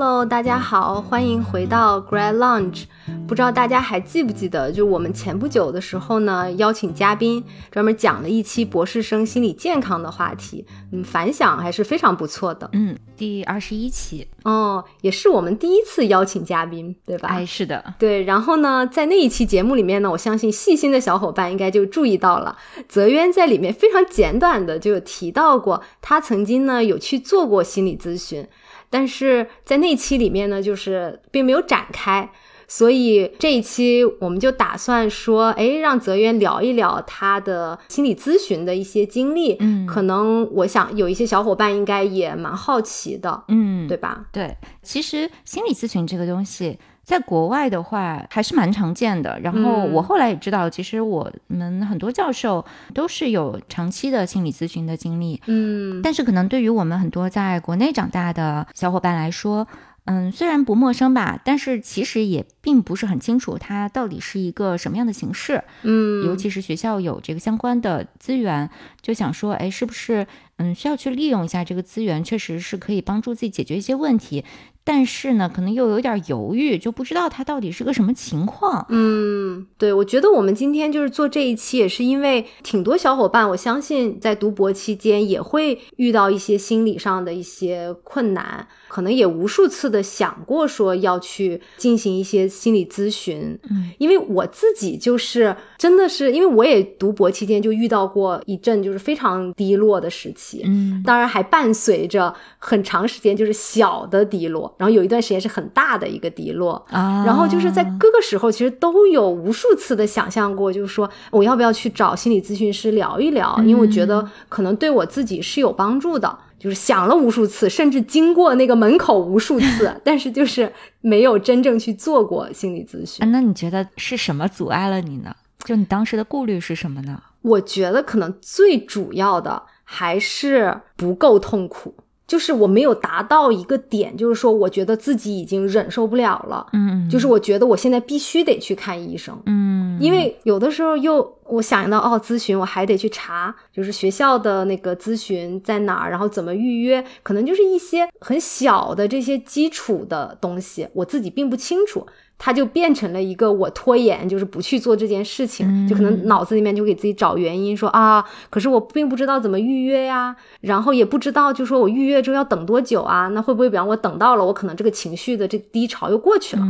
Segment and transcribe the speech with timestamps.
[0.00, 2.84] Hello，大家好，欢迎回到 Grad Lounge。
[3.26, 12.70] 不知道大家还记不记得，就我们前不久的时候呢，邀请嘉宾专门讲了一期博士生心理健康的话题，嗯，反响还是非常不错的。
[12.74, 17.30] 嗯，第二十一期哦，也是我们第一次邀请嘉宾，对吧？
[17.30, 18.22] 哎，是的，对。
[18.22, 22.56] 然后呢，在那一期节目里面呢，我相信细心的小伙伴应该就注意到了，
[22.88, 28.46] 泽渊在里面非常简短的就有提到过，他曾经呢有去做过心理咨询。
[28.90, 32.30] 但是在那期里面呢，就是并没有展开，
[32.66, 39.56] 所以这一期我们就打算说，哎，让泽渊聊一聊他的心理咨询的一些经历。
[39.60, 44.26] 嗯，可能我想有一些小伙伴应该也蛮好奇的，嗯，对吧？
[44.32, 46.78] 对，其实心理咨询这个东西。
[47.08, 52.62] 在国外的话还是蛮常见的，然后我后来也知道，其实我们很多教授
[52.92, 59.66] 都是有长期的心理咨询的经历，嗯，但是可能对于我们很多在国内长大的小伙伴来说，
[60.04, 68.68] 嗯，虽然不陌生吧，但是其实也并不是很清楚它到底是一个什么样的形式，嗯，尤其是学校有这个相关的资源，
[69.00, 70.26] 就想说，哎，是不是
[70.58, 74.44] 嗯需要去利用一下这个资源，确实是可以帮助自己解决一些问题。
[74.90, 78.86] 但是呢，可能又有点犹豫，就不知道他到底是个什么情况。
[78.88, 93.58] 嗯，对，我觉得我们今天就是做这一期，也是因为挺多小伙伴，我相信在读博期间也会遇到一些心理上的一些困难，可能也无数次的想过说要去进行一些心理咨询。
[93.70, 100.62] 嗯，因为我自己就是真的是，因为我也读博期间就遇到过一阵就是非常低落的时期。
[100.64, 104.74] 嗯，当然还伴随着很长时间就是小的低落。
[104.78, 116.38] 然后有一段时间是很大的一个低落啊，然后就是在各个时候其实都有无数次的想象过，就是说我要不要去找心理咨询师聊一聊，因为我觉得可能对我自己是有帮助的。
[116.58, 123.30] 就是想了无数次，甚至经过那个门口无数次， 但是就是没有真正去做过心理咨询。
[123.30, 125.34] 那你觉得是什么阻碍了你呢？
[125.64, 127.22] 就你当时的顾虑是什么呢？
[127.42, 131.94] 我觉得可能最主要的还是不够痛苦。
[132.28, 136.66] 就是我没有达到一个点，就是说，我觉得自己已经忍受不了了。
[136.74, 139.36] 嗯，就是我觉得我现在必须得去看医生。
[139.46, 152.06] 嗯，因为有的时候又我想到哦，咨询我还得去查，就是学校的那个咨询在哪儿，然后怎么预约，可能就是一些很小的这些基础的东西，我自己并不清楚。
[152.38, 163.28] 他就变成了一个我拖延，就是不去做这件事情，就可能脑子里面就给自己找原因，说啊，可是我并不知道怎么预约呀，然后也不知道，就说我预约之后要等多久啊？
[163.28, 166.62] 那会不会比方我等到了，我可能这个情绪的这低潮又过去了？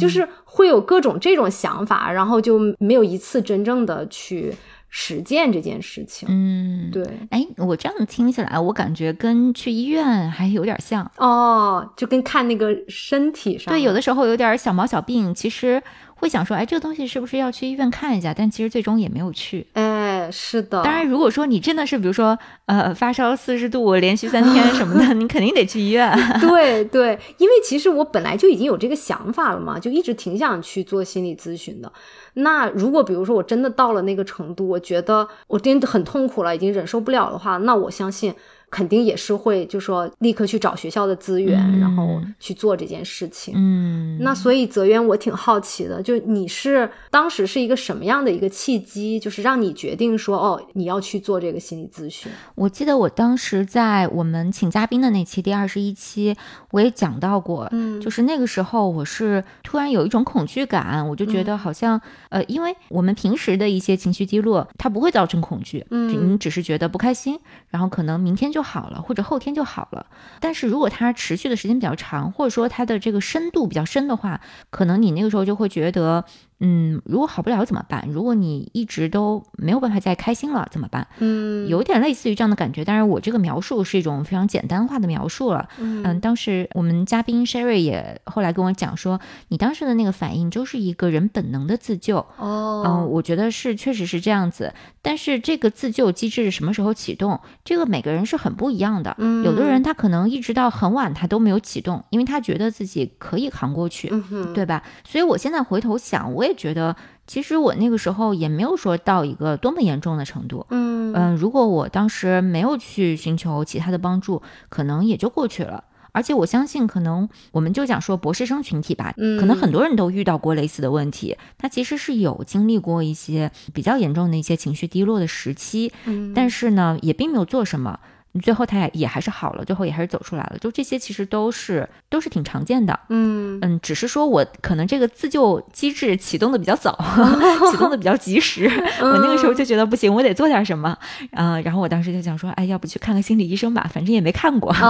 [0.00, 4.54] 就是会有各种这种想法，然后就没有一次真正的去。
[4.94, 11.10] 实践这件事情，嗯，对，哎，我这样听起来，我感觉跟去医院还有点像。
[11.16, 14.02] 哦，就跟看那个身体上，对，有的。
[14.02, 15.80] 时候有点小毛小病，其实
[16.16, 18.34] 会想说，哎，这个东西是不是要去医院看一下？
[18.34, 19.82] 但其实最终也没有去，哎，
[20.32, 20.82] 是的。
[20.82, 26.10] 当然，如果说你真的是，比如说，呃，发烧四十度，连续三天什么的， 你肯定得去医院。
[26.40, 31.92] 对对，因为其实我本来就已经有这个想法了嘛，就一直挺想去做心理咨询的。
[32.34, 38.34] 那如果比如说我真的到了那个程度，我觉得我真的很痛苦了，已经忍受不了的话，那我相信。
[38.72, 43.52] 肯定也是会，就说立刻去找学校的资源，然后去做这件事情。
[43.54, 52.32] 嗯，那所以泽渊，我挺好奇的，就你是当时是一个什么样的一个契机，就是让你决定说，哦，你要去做这个心理咨询？
[52.54, 56.34] 我记得我当时在我们请嘉宾的那期第二十一期，
[56.70, 62.00] 我也讲到过，嗯，就是那个时候我是突然有一种恐惧感，我就觉得好像，
[62.30, 67.38] 呃，因为我们平时的一些情绪低落，它不会造成恐惧，嗯，你只是觉得不开心，
[67.68, 68.61] 然后可能明天就。
[68.62, 70.06] 好了，或者后天就好了。
[70.40, 74.40] 但是如果它持续的时间比较长，或者说它的这个深度比较深的话，
[74.70, 76.24] 可能你那个时候就会觉得。
[76.64, 78.08] 嗯，如果好不了怎么办？
[78.08, 81.06] 如果你一直都没有办法再开心了怎么办？
[81.18, 82.84] 嗯，有点类似于这样的感觉。
[82.84, 85.68] 当然，我这个描述是一种非常简单化的描述了。
[85.78, 92.18] 嗯，当时我们嘉宾 Sherry 也后来跟我讲说，你当时的那个反应就是一个人本能的自救。
[92.38, 94.72] 哦，嗯，我觉得是确实是这样子。
[95.02, 97.40] 但是这个自救机制什么时候启动？
[97.64, 99.16] 这个每个人是很不一样的。
[99.18, 104.08] 嗯，有的人他可能一直到很晚他都没有启动，因为他觉得自己可以扛过去，
[104.54, 104.82] 对吧？
[105.04, 106.94] 所以我现在回头想，我也觉得。
[107.24, 115.84] 其实我那个时候也没有说到一个多么严重的程度，嗯嗯，如果我当时没有去寻求其他的帮助，可能也就过去了。
[116.10, 125.92] 而且我相信，可能我们就讲说博士生群体吧，可能很多人都遇到过类似的问题，他其实是有经历过一些比较严重的一些情绪低落的时期，
[126.34, 128.00] 但是呢，也并没有做什么。
[128.40, 130.56] 最后他也也还是好了，最后也还是走出来了。
[130.58, 132.98] 就这些其实都是都是挺常见的。
[133.10, 136.98] 嗯嗯，只是说我可能这个自救机制启动的比较早，
[137.70, 138.64] 启动的比较及时。
[139.02, 140.96] 我那个时候就觉得不行，我得做点什么。
[141.32, 144.74] 嗯，然后我当时就想说，哎，要不去看看心理医生吧，反正也没看过。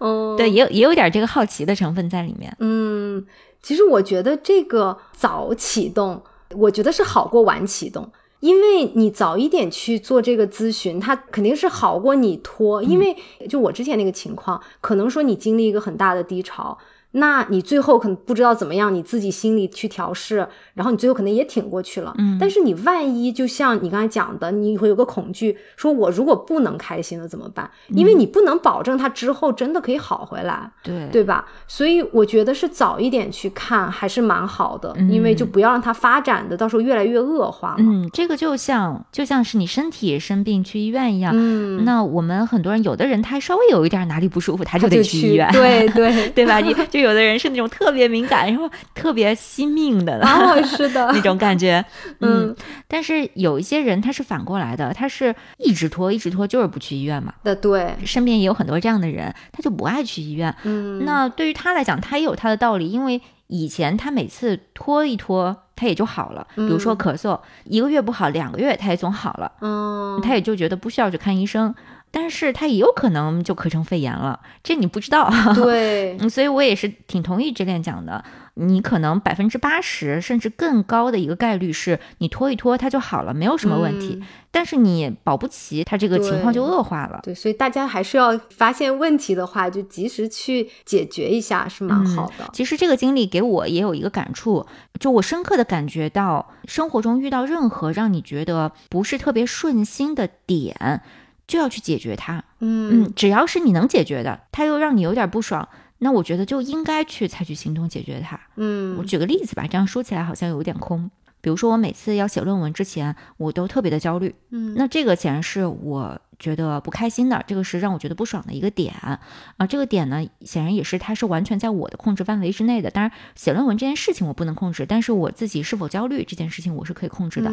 [0.00, 2.54] 嗯，对，也有也有点这个好奇的成分在里面。
[2.58, 3.24] 嗯，
[3.62, 8.10] 其实我觉得这个早启动，我觉得是好过晚启动。
[8.44, 12.82] 因为你早一点去做这个咨询，它肯定是好过你拖。
[12.82, 13.16] 因为
[13.48, 16.76] 就我之前那个情况，可能说你经历一个很大的低潮。
[17.16, 22.12] 那你最后可能不知道怎么样，你自己心里去调试，然后你最后可能也挺过去了。
[22.18, 27.70] 嗯，但是你万一就像你刚才讲的，你会有个恐惧，说我如果不能开心了怎么办？
[27.90, 31.46] 因为你不能保证他之后真的可以好回来，对对吧？
[31.68, 37.76] 所以我觉得是早一点去看还是蛮好的，因为就不要让它发展的到时候越来越恶化。
[37.78, 41.32] 嗯，这个就像就像是你身体生病去医院一样。
[41.32, 45.48] 嗯，那我们很多人，有的人他稍微有一点哪里不舒服，他就得去医院。
[45.52, 46.58] 对对 对吧？
[46.58, 47.03] 你就。
[47.04, 51.84] 有的人是那种特别敏感，然后特别惜命的，哦， 是的，那种感觉，
[52.20, 52.54] 嗯。
[52.88, 57.32] 但是有一些人他是反过来的，他是一直拖，一直拖，就是不去医院嘛。
[57.44, 60.54] 的对，身边也有很多这样的人，他就不爱去医院。
[60.64, 66.46] 嗯，那对于他来讲，他也有他的道理，因为以前他每次拖一拖，他也就好了。
[66.54, 69.52] 比如说咳嗽，一个月不好，两个月他也总好了。
[69.60, 71.74] 嗯，他也就觉得不需要去看医生。
[72.16, 75.28] 但是它也有可能就咳成肺炎了，这你不知道。
[75.52, 78.24] 对，所以我也是挺同意之恋讲的，
[78.54, 84.22] 你可能百分之八十甚至更高的一个概率是你拖一拖它就好了，没有什么问题。
[84.52, 87.18] 但是你保不齐它这个情况就恶化了。
[87.24, 92.48] 对，所以大家还是要发现问题的话，就及时去解决一下，是蛮好的。
[92.52, 94.64] 其实这个经历给我也有一个感触，
[95.00, 101.02] 就我深刻的感觉到，生活中遇到任何让你觉得不是特别顺心的点。
[101.46, 105.68] 就要去解决它，嗯嗯，只要是你能解决的，它又让你有点不爽，
[105.98, 108.40] 那我觉得就应该去采取行动解决它。
[108.56, 111.10] 嗯，我举个例子吧，这样说起来好像有点空。
[111.40, 116.20] 比如说我每次要写论文之前，我都特别的焦虑，嗯，那这个显然是我。
[116.44, 119.18] 觉得不开心的，这个是让我觉得不爽的一个点啊。
[119.66, 122.90] 这个点呢，显然也是它是完全在我的控制范围之内的。
[122.90, 127.50] 当然，写论文这件事情我不能控制，但是我自己是否焦虑这件事情我是可以控制的。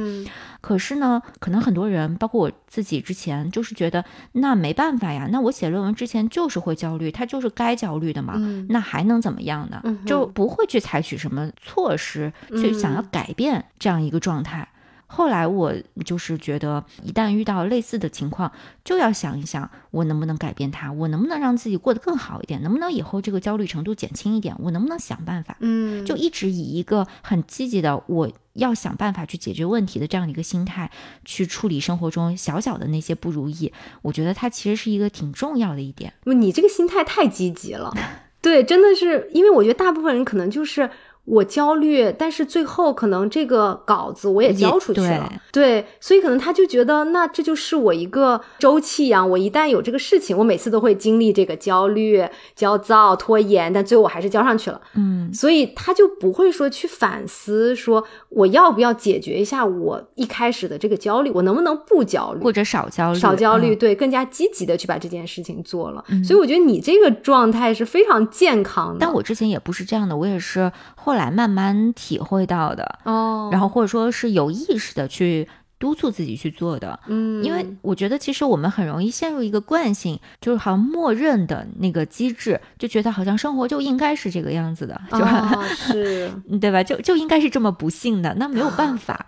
[0.60, 4.04] 可是呢，可能很多人，包括我自己之前，就是觉得
[4.34, 8.34] 那没办法呀，那我写论文之前就是会焦虑，它就是该焦虑的嘛。
[8.68, 9.82] 那还能怎么样呢？
[10.06, 14.68] 就不会去采取什么措施去想要改变这样一个状态。
[15.14, 15.74] 后来我
[16.06, 18.50] 就是觉得，一旦遇到类似的情况，
[18.86, 30.90] 就要想一想，我能不能改变它，我能不能让自己过得更好一点，能不能以后这个焦虑程度减轻一点，我能不能想办法，嗯，就一直以一个很积极的，我要想办法去解决问题的这样的一个心态
[31.26, 33.74] 去处理生活中小小的那些不如意。
[34.04, 36.14] 我觉得它其实是一个挺重要的一点。
[36.24, 37.94] 你这个心态太积极了，
[38.42, 40.90] 对，真的是，因为我觉得大部分人可能就是。
[41.26, 52.26] 我焦虑，但是最后可能这个稿子我也交出去了，对，所以可能他就觉得那这就是我一个周期一样，我一旦有这个事情，我每次都会经历这个焦虑、
[52.56, 66.04] 焦躁、拖延，但最后我还是交上去了，嗯，所以他就不会说去反思，说我要不要解决一下我一开始的这个焦虑，我能不能不焦虑或者少焦虑，少焦虑，对，更加积极的去把这件事情做了。
[66.26, 68.98] 所以我觉得你这个状态是非常健康的。
[69.00, 70.72] 但我之前也不是这样的，我也是。
[71.04, 75.48] 后来慢慢体会到的哦，然后或者说是有意识的去
[75.80, 85.26] 督促自己去做的，嗯，因为我觉得其实我们很容易陷入一个惯性，就是好像默认的那个机制，就觉得好像生活就应该是这个样子的，就
[85.74, 86.84] 是，对吧？
[86.84, 89.26] 就就应该是这么不幸的，那没有办 法。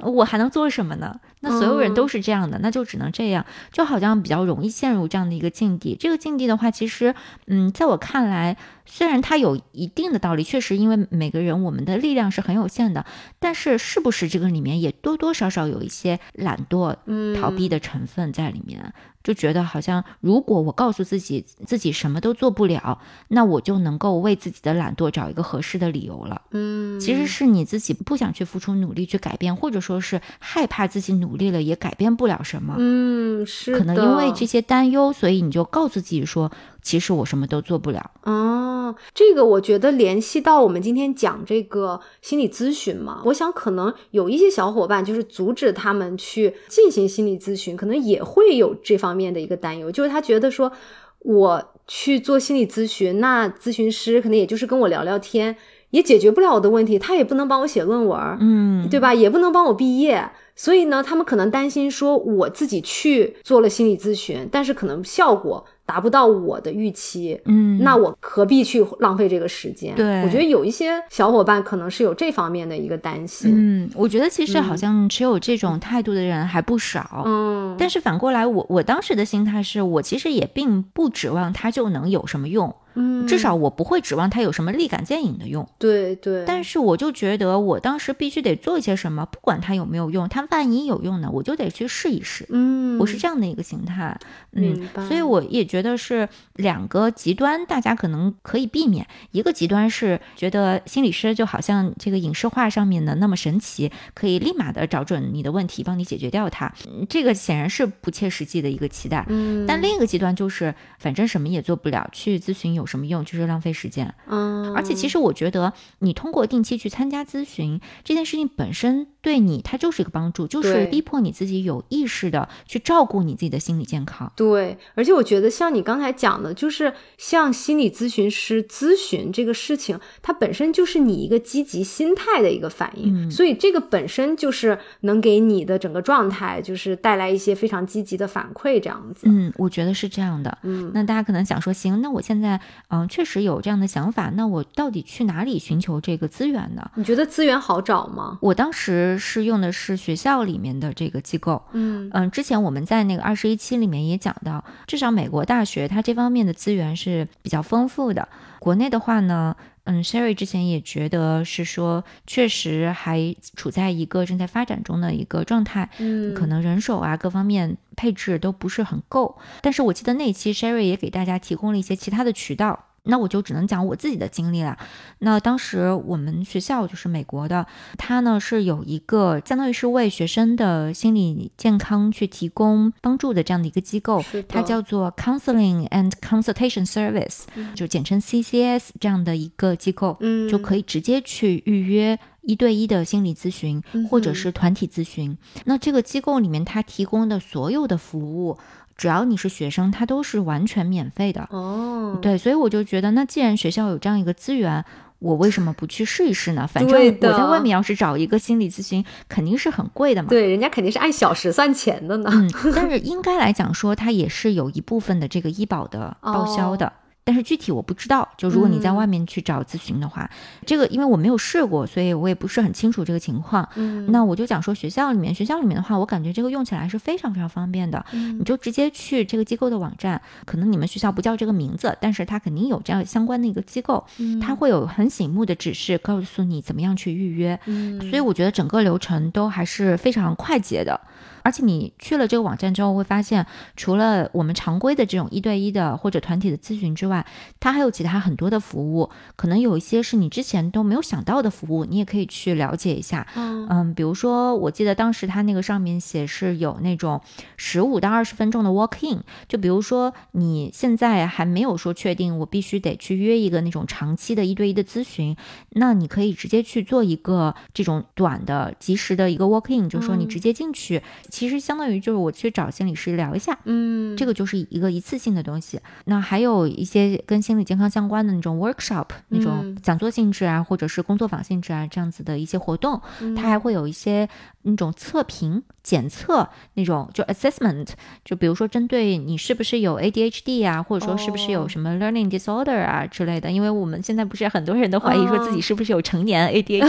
[0.00, 1.14] 我还能做什么呢？
[1.46, 5.96] 那所有人都是这样的，那就只能这样，就好像比较容易陷入这样的一个境地。
[5.98, 7.14] 这个境地的话，其实，
[7.46, 13.06] 嗯，在我看来，虽然它有一定的道理，确实，因为每个人我们的力量是很有限的，
[13.38, 16.96] 但是是不是这个里面也多多少少有一些懒惰、
[17.40, 18.92] 逃避的成分在里面？
[19.22, 26.42] 就觉得好像，如果我告诉自己自己什么都做不了，那我就能够为自己的懒惰找一个合适的理由了。
[26.52, 32.74] 嗯，其实是你自己不想去付出努力去改变，或者说是害怕自己努力了也改变不了什么。
[32.78, 36.50] 嗯，是可能因为这些担忧，所以你就告诉自己说。
[36.82, 50.70] 其实我什么都做不了哦，这个我觉得联系到我们今天讲这个心理咨询嘛，我想可能有一些小伙伴就是阻止他们去进行心理咨询，可能也会有这方面的一个担忧，就是他觉得说
[51.18, 55.56] 我去做心理咨询，那咨询师可能也就是跟我聊聊天。
[55.90, 59.14] 也解决不了我的问题，他也不能帮我写论文，嗯，对吧？
[59.14, 60.30] 也不能帮我毕业。
[60.56, 69.94] 所以呢，他们可能担心说，我自己去做了心理咨询，但是可能效果达不到我的预期，嗯，那我何必去浪费这个时间？
[69.94, 73.52] 对我觉得有一些小伙伴可能是有这方面的一个担心。
[73.54, 77.22] 嗯，我觉得其实好像持有这种态度的人还不少。
[77.26, 85.66] 嗯，但是反过来，我我当时的心态是我其实也并不指望它就能有什么用，嗯，至少我不会指望它有什么立竿见影的用。
[85.78, 92.46] 对对，但是我就觉得我当时必须得做一些什么，不管它有没有用，它万一有用呢，我就得去试一试。
[92.50, 94.18] 嗯，我是这样的一个心态，
[94.52, 99.06] 嗯所以我也觉得是两个极端，大家可能可以避免。
[99.30, 106.72] 一个极端是觉得心理师就好像这个影视化上面的那么神奇，可以立马的找准你的问题，帮你解决掉它。
[106.88, 109.24] 嗯这个显然是不切实际的一个期待。
[109.28, 113.24] 嗯，但另一个极端就是，反正什么也做不了，去咨询有什么用？
[113.24, 114.14] 就是浪费时间。
[114.28, 124.30] 嗯，而且其实我觉得，你通过定期去参加咨询这件事情本身对你，它就是一个帮助，就是逼迫你自己有意识的去照顾你自己的心理健康。
[124.36, 139.26] 对，而且我觉得像你刚才讲的，就是向心理咨询师咨询这个事情，它本身就是你一个积极心态的一个反应，嗯所以这个本身就是能给你的整个状态，就是带来一些非常积极的反馈，这样子。
[139.28, 140.56] 嗯，我觉得是这样的。
[140.62, 146.88] 嗯那大家可能想说，行，那我现在嗯确实有这样的想法，那我到底去哪里寻求这个资源呢？
[146.94, 148.38] 你觉得资源好找吗？
[148.40, 158.28] 我当时是用的是学校里面的这个机构，嗯嗯，之前我们在那个二十一期里面也讲到，至少美国大学它这方面的资源是比较丰富的。
[158.58, 159.54] 国内的话呢，
[159.84, 169.38] 嗯，Sherry 之前也觉得是说，确实还处在一个正在发展中的一个状态，嗯，可能人手啊各方面配置都不是很够。
[169.60, 172.84] 但是我记得那期 Sherry 也给大家提供了一些其他的渠道。
[173.06, 174.76] 那我就只能讲我自己的经历了。
[175.20, 187.44] 那当时我们学校就是美国的，它呢是有一个相当于是为学生的心理健康去提供帮助的这样的一个机构它叫做 Counseling and Consultation Service，、
[187.74, 192.18] 就简称 CCS 这样的一个机构，嗯就可以直接去预约。
[192.42, 198.56] 一对一的心理咨询，或者是团体咨询，那这个机构里面它提供的所有的服务，
[198.96, 201.46] 只要你是学生，它都是完全免费的。
[201.50, 204.84] 哦，对，所以我就觉得，那既然学校有这样一个资源，
[205.18, 206.66] 我为什么不去试一试呢？
[206.66, 210.28] 反正我在外面要是找一个心理咨询，肯定是很贵的嘛。
[210.28, 212.30] 对，人家肯定是按小时算钱的呢。
[212.32, 216.92] 嗯，但是应该来讲说，它也是有一部分的这个医保的报销的。
[217.26, 220.30] 但是具体我不知道，就如果你在外面去找咨询的话，
[220.64, 223.68] 这个因为我没有试过，所以我也不是很清楚这个情况。
[223.74, 228.06] 嗯那我就讲说学校里面，学校里面的话，我感觉这个用起来是非常非常方便的。
[228.12, 237.58] 嗯你就直接去这个机构的网站，可能你们学校不叫这个名字，但是它肯定有这样相关的一个机构，嗯它会有很醒目的指示告诉你怎么样去预约。
[237.66, 241.00] 嗯所以我觉得整个流程都还是非常快捷的。
[241.46, 247.24] 而且你去了这个网站之后，会发现除了我们常规的这种一对一的或者团体的咨询之外，
[247.60, 253.24] 它还有其他很多的服务，可能有一些是你之前都没有想到的服务，你也可以去了解一下。
[253.36, 257.20] 嗯嗯，比如说，我记得当时它那个上面写是有那种
[257.56, 265.36] 十五到二十分钟的 walk in，就比如说你现在还没有说确定我必须得去约一个那种长期的一对一的咨询，
[265.70, 271.00] 那你可以直接去做一个这种短的、及时的一个 walk in，就是说你直接进去，
[271.36, 275.78] 其实相当于就是我去找心理师聊一下，嗯，这个就是一个一次性的东西。
[276.06, 279.76] 那还有一些跟心理健康相关的那种 workshop、那种嗯。
[279.82, 282.98] 讲座性质啊，或者是工作坊性质啊这样子的一些活动，
[283.36, 284.26] 它还会有一些
[284.66, 287.88] 那种测评、检测那种就 assessment，
[288.24, 293.50] 就比如说针对你是不是有 ADHD 啊，或者说是不是有哦什么 learning disorder 啊之类的。
[293.50, 296.84] 因为我们现在不是很多人都怀疑说自己哦是不是有成年 ADHD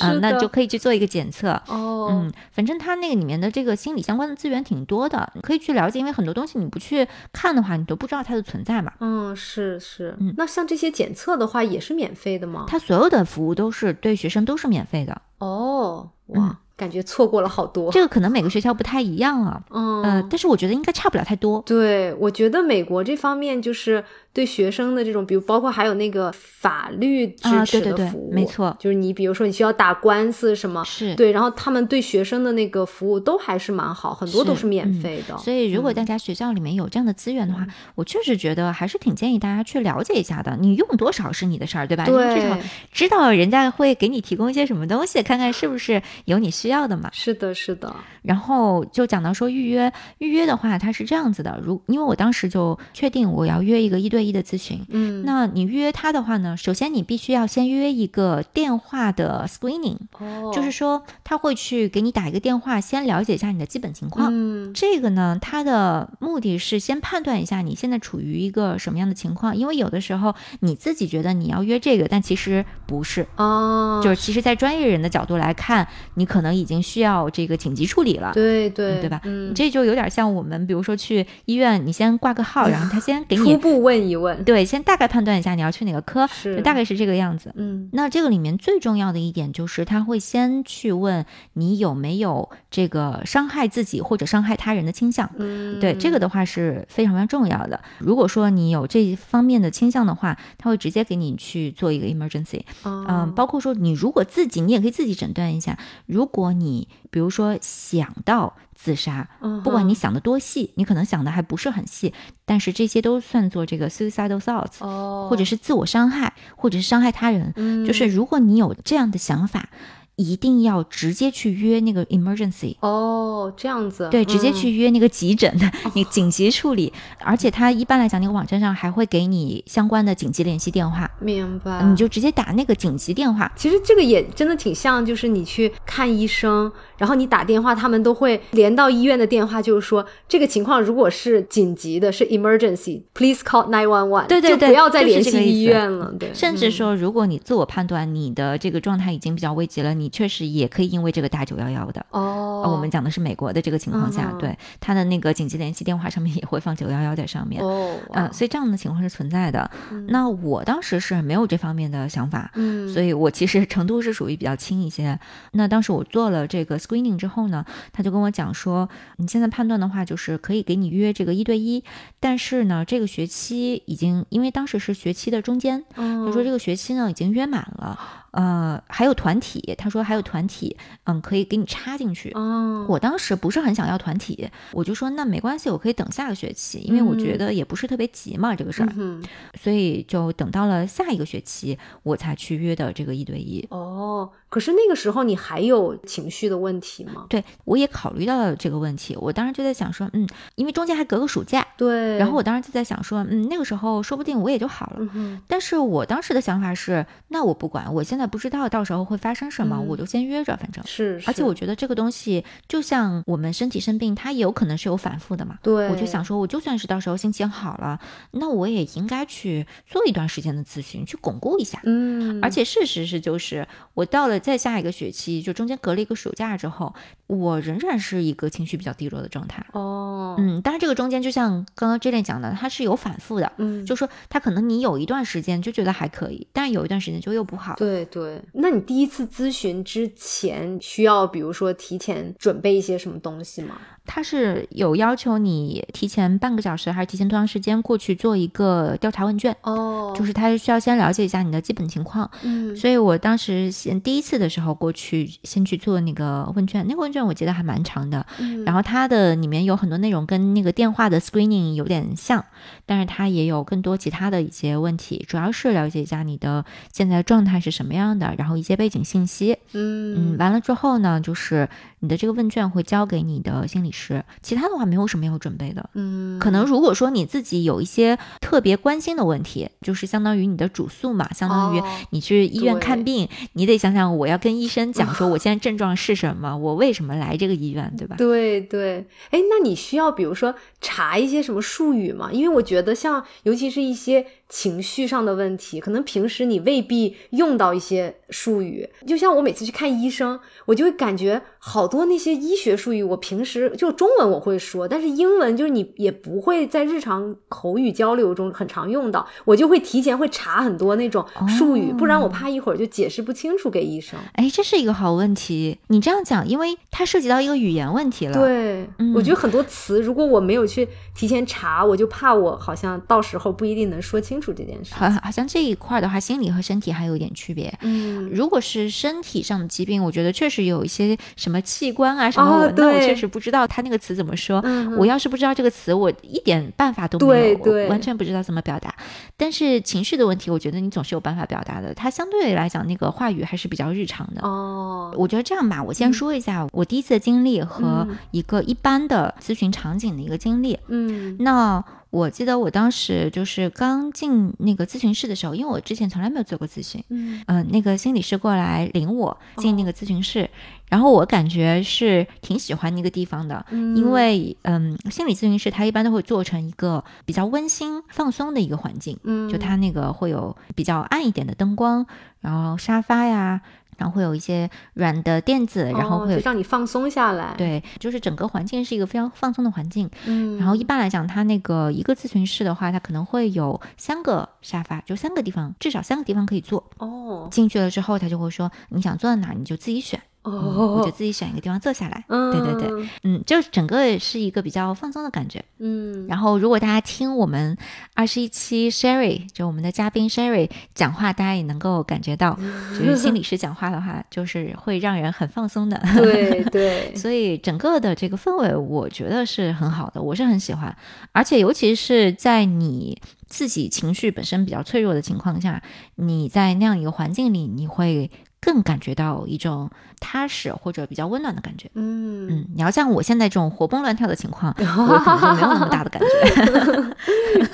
[0.00, 1.50] 啊、 那就可以去做一个检测。
[1.68, 8.92] 哦，嗯，反正它那个里面的这个心理相关的资源挺多的，你可以去了解，因为很多东西你不去看的话，你都不知道它的存在嘛。
[9.00, 12.64] 嗯，是是，嗯那像这些检测的话，也是免费的吗？
[12.68, 17.90] 它所有的服务都是对学生都是免费的，哦，嗯哇，感觉错过了好多。
[17.92, 21.62] 这个可能每个学校不太一样啊，嗯，呃，但是我觉得应该差不了太多。
[21.66, 24.02] 对，我觉得美国这方面就是
[24.32, 35.36] 对学生的这种，比如包括还有那个法律支啊持对对对的服务，没错就是你比如说你需要打官司什么，是对，然后他们对学生的那个服务都还是蛮好，很多都是是免嗯费的。
[35.38, 40.56] 所以，如果嗯大家学校里面有这样的资源的话，我确实觉得还是挺建议大家去了解一下的。
[40.60, 42.04] 你用多少是你的事儿，对吧？
[42.04, 42.62] 你至少对，
[42.92, 47.10] 知道人家会给你提供一些什么东西，看看是不是有你需需要的嘛。
[47.12, 47.94] 是的，是的。
[48.22, 64.28] 然后就讲到说预约，预约的话，它是这样子的，如因为我当时就确定我要约一个一对一的咨询，嗯，那你预约他的话呢，首先你必须要先约一个电话的 screening，哦，就是说他会去给你打一个电话，先了解一下你的基本情况。
[64.30, 78.32] 嗯这个呢，他的目的是先判断一下你现在处于一个什么样的情况，因为有的时候你自己觉得你要约这个，但其实不是，哦，就是其实，在专业人的角度来看，你可能已经需要这个紧急处理了。
[78.34, 87.52] 对对对吧嗯，这就有点像我们，比如说去医院，你先挂个号，然后他先给你初步问一问，对，先大概判断一下你要去哪个科，是大概是这个样子。
[87.56, 95.30] 嗯那这个里面最重要的一点就是，他会先去问你有没有这个伤害自己或者伤害他人的倾向。
[95.36, 97.80] 嗯，对这个的话是非常非常重要的。
[97.98, 102.60] 如果说你有这一方面的倾向的话，他会直接给你去做一个 emergency。
[102.82, 105.78] 哦嗯，包括说你如果自己，你也可以自己诊断一下。
[106.06, 112.12] 如果你比如说想到自杀，嗯不管你想的多细，你可能想的还不是很细，
[112.44, 117.52] 但是这些都算作这个 suicidal thoughts，、哦，或者是自我伤害，或者是伤害他人。
[117.54, 117.86] 嗯。
[117.86, 119.68] 就是如果你有这样的想法，
[120.16, 122.76] 一定要直接去约那个 emergency。
[122.80, 133.50] 哦这样子，对，直接嗯去约那个急诊的， 你紧急处理，而且他一般来讲，那个网站上还会给你相关的紧急联系电话，明白，你就直接打那个紧急电话。
[133.56, 136.70] 其实这个也真的挺像，就是你去看医生，
[137.02, 152.06] 然后你打电话，他们都会连到医院的电话，就是说这个情况如果是紧急的，是 emergency，please call nine one one，对对对就不要再联系医院了，对，嗯甚至说，如果你自我判断你的这个状态已经比较危急了，你确实也可以因为这个打九幺幺的。
[152.10, 157.60] 哦呃，我们讲的是美国的这个情况下，嗯对他的那个紧急联系电话上面也会放九幺幺在上面。
[157.60, 159.68] 哦，嗯、哇所以这样的情况是存在的。
[159.90, 165.18] 嗯那我当时是没有这方面的想法，嗯，所以我其实程度是属于比较轻一些。
[165.50, 171.82] 那当时我做了这个 screening 之后呢，他就跟我讲说，你现在判断的话，就是可以给你约这个一对一，
[172.20, 177.98] 但是呢，这个学期已经因为当时是学期的中间，他他说这个学期呢已经约满了，
[178.32, 182.30] 呃，还有团体，他说还有团体，嗯，可以给你插进去。
[182.32, 189.22] 哦，我当时不是很想要团体，我就说那没关系，我可以等下个学期，因为我觉嗯得也不是特别急嘛这个事儿，嗯
[189.60, 193.66] 所以就等到了下一个学期我才去约的这个一对一。
[193.70, 197.24] 哦，可是那个时候你还有情绪的问题吗？
[197.30, 205.08] 对，我也考虑到了这个问题，我当时就在想说，嗯，因为中间还隔个暑假，对，然后我当时就在想说，嗯，那个时候说不定我也就好了。
[205.14, 210.84] 嗯，但是我当时的想法是，那我不管，我现在不知道到时候会发生什么，嗯我就先约着，反正。
[210.86, 215.58] 是，而且我觉得这个东西，就像我们身体生病，它也有可能是有反复的嘛。
[215.62, 217.98] 对，我就想说，我就算是到时候心情好了，
[218.32, 221.80] 那我也应该去做一段时间的咨询，去巩固一下。
[221.84, 226.94] 嗯，而且事实是，就是我到了再下一个学期，就中间隔了一个暑假之后，
[227.26, 229.64] 我仍然是一个情绪比较低落的状态。
[229.72, 237.74] 哦，嗯，当然这个中间就像刚刚 j a 讲的，它是有反复的，嗯，就说它可能你有一段时间就觉得还可以，但是有一段时间就又不好。
[237.76, 243.78] 对对，那你第一次咨询之前需要，比如说提前准备一些什么东西吗？
[244.04, 252.28] 它是有要求你提前半个小时还是提前多长时间过去做一个调查问卷，哦就是他需要先了解一下你的基本情况。
[252.42, 262.44] 嗯，所以我当时先第一次的时候过去，先去做那个问卷，那个问卷我记得还蛮长的，嗯然后它的里面有很多内容跟那个电话的 screening 有点像，
[262.84, 269.56] 但是它也有更多其他的一些问题，主要是了解一下你的现在状态是什么样的，然后一些背景信息。
[269.72, 271.68] 嗯，嗯完了之后呢，就是
[272.00, 275.90] 你的这个问卷会交给你的心理师，其他的话没有什么要准备的。
[275.94, 288.16] 嗯，可能如果说你自己有一些特别关心的问题，就是相当于你的主诉嘛，相当于哦你去医院看病，你得想想我要跟医生讲说 我现在症状是什么，我为什么来这个医院，对吧？
[288.16, 292.30] 对对，哎，那你需要比如说查一些什么术语吗？
[292.32, 298.86] 因为我觉得像尤其是一些情绪上的问题，可能平时你未必用到一些术语。
[299.06, 314.20] 就像我每次去看医生，我就会感觉好多那些医学术语，我平时就中文我会说，但是英文就是你也不会在日常口语交流中很常用到，我就会提前会查很多那种术语，不然我怕一会儿就解释不清楚给医生。
[314.34, 315.78] 哎，这是一个好问题。
[315.86, 324.94] 你这样讲，因为它涉及到一个语言问题了。，对，嗯我觉得很多词，如果我没有去提前查，我就怕我好像到时候不一定能说清楚这件事。
[324.94, 327.70] 好，好像这一块的话，心理和身体还有一点区别。
[327.82, 334.62] 嗯，如果是身体上的疾病，我觉得确实有一些什么器官啊什么，那我确实不知道他那个词怎么说。
[334.64, 338.94] 嗯我要是不知道这个词，我一点办法都没有，对完全不知知道怎么表达。
[339.36, 341.92] 但是情绪的问题，我觉得你总是有办法表达的。
[341.92, 344.40] 它相对来讲，那个话语还是比较日常的。
[344.40, 350.78] 哦，我觉得这样吧，我先说一下我第一次的经历和嗯一个一般的咨询场景的一个经历。
[350.88, 357.42] 嗯那我记得我当时就是刚进那个咨询室的时候，因为我之前从来没有做过咨询，嗯。
[357.46, 360.50] 嗯、那个心理师过来领我进那个咨询室，
[360.90, 363.96] 然后我感觉是挺喜欢那个地方的，嗯。
[363.96, 369.50] 因为嗯，心理咨询室它一般都会做成一个比较温馨、放松的一个环境，嗯。
[369.50, 372.04] 就它那个会有比较暗一点的灯光，
[372.40, 373.62] 然后沙发呀，
[374.02, 380.10] 然后会有一些软的垫子，然后哦会让你放松下来。，对，就是整个环境是一个非常放松的环境。
[380.26, 386.84] 嗯，然后一般来讲，它那个一个咨询室的话，它可能会有三个沙发，就三个地方，至少三个地方可以坐。
[386.98, 392.24] 哦进去了之后，他就会说你想坐在哪儿，你就自己选，嗯哦，我就自己选一个地方坐下来。
[392.28, 395.64] 嗯，对对对，嗯，就整个是一个比较放松的感觉。
[395.78, 397.76] 嗯，然后，如果大家听我们
[398.14, 402.58] 二十一期 Sherry，就我们的嘉宾 Sherry 讲话，大家也能够感觉到，
[402.98, 406.00] 就是心理师讲话的话，就是会让人很放松的。
[406.16, 410.94] 对对， 所以整个的这个氛围，我觉得是很好的，我是很喜欢。
[411.30, 415.80] 而且尤其是在你自己情绪本身比较脆弱的情况下，
[416.16, 418.30] 你在那样一个环境里，你会
[418.62, 421.90] 更感觉到一种踏实或者比较温暖的感觉。
[421.94, 427.16] 嗯嗯，你要像我现在这种活蹦乱跳的情况，我 可能就没有那么大的感觉。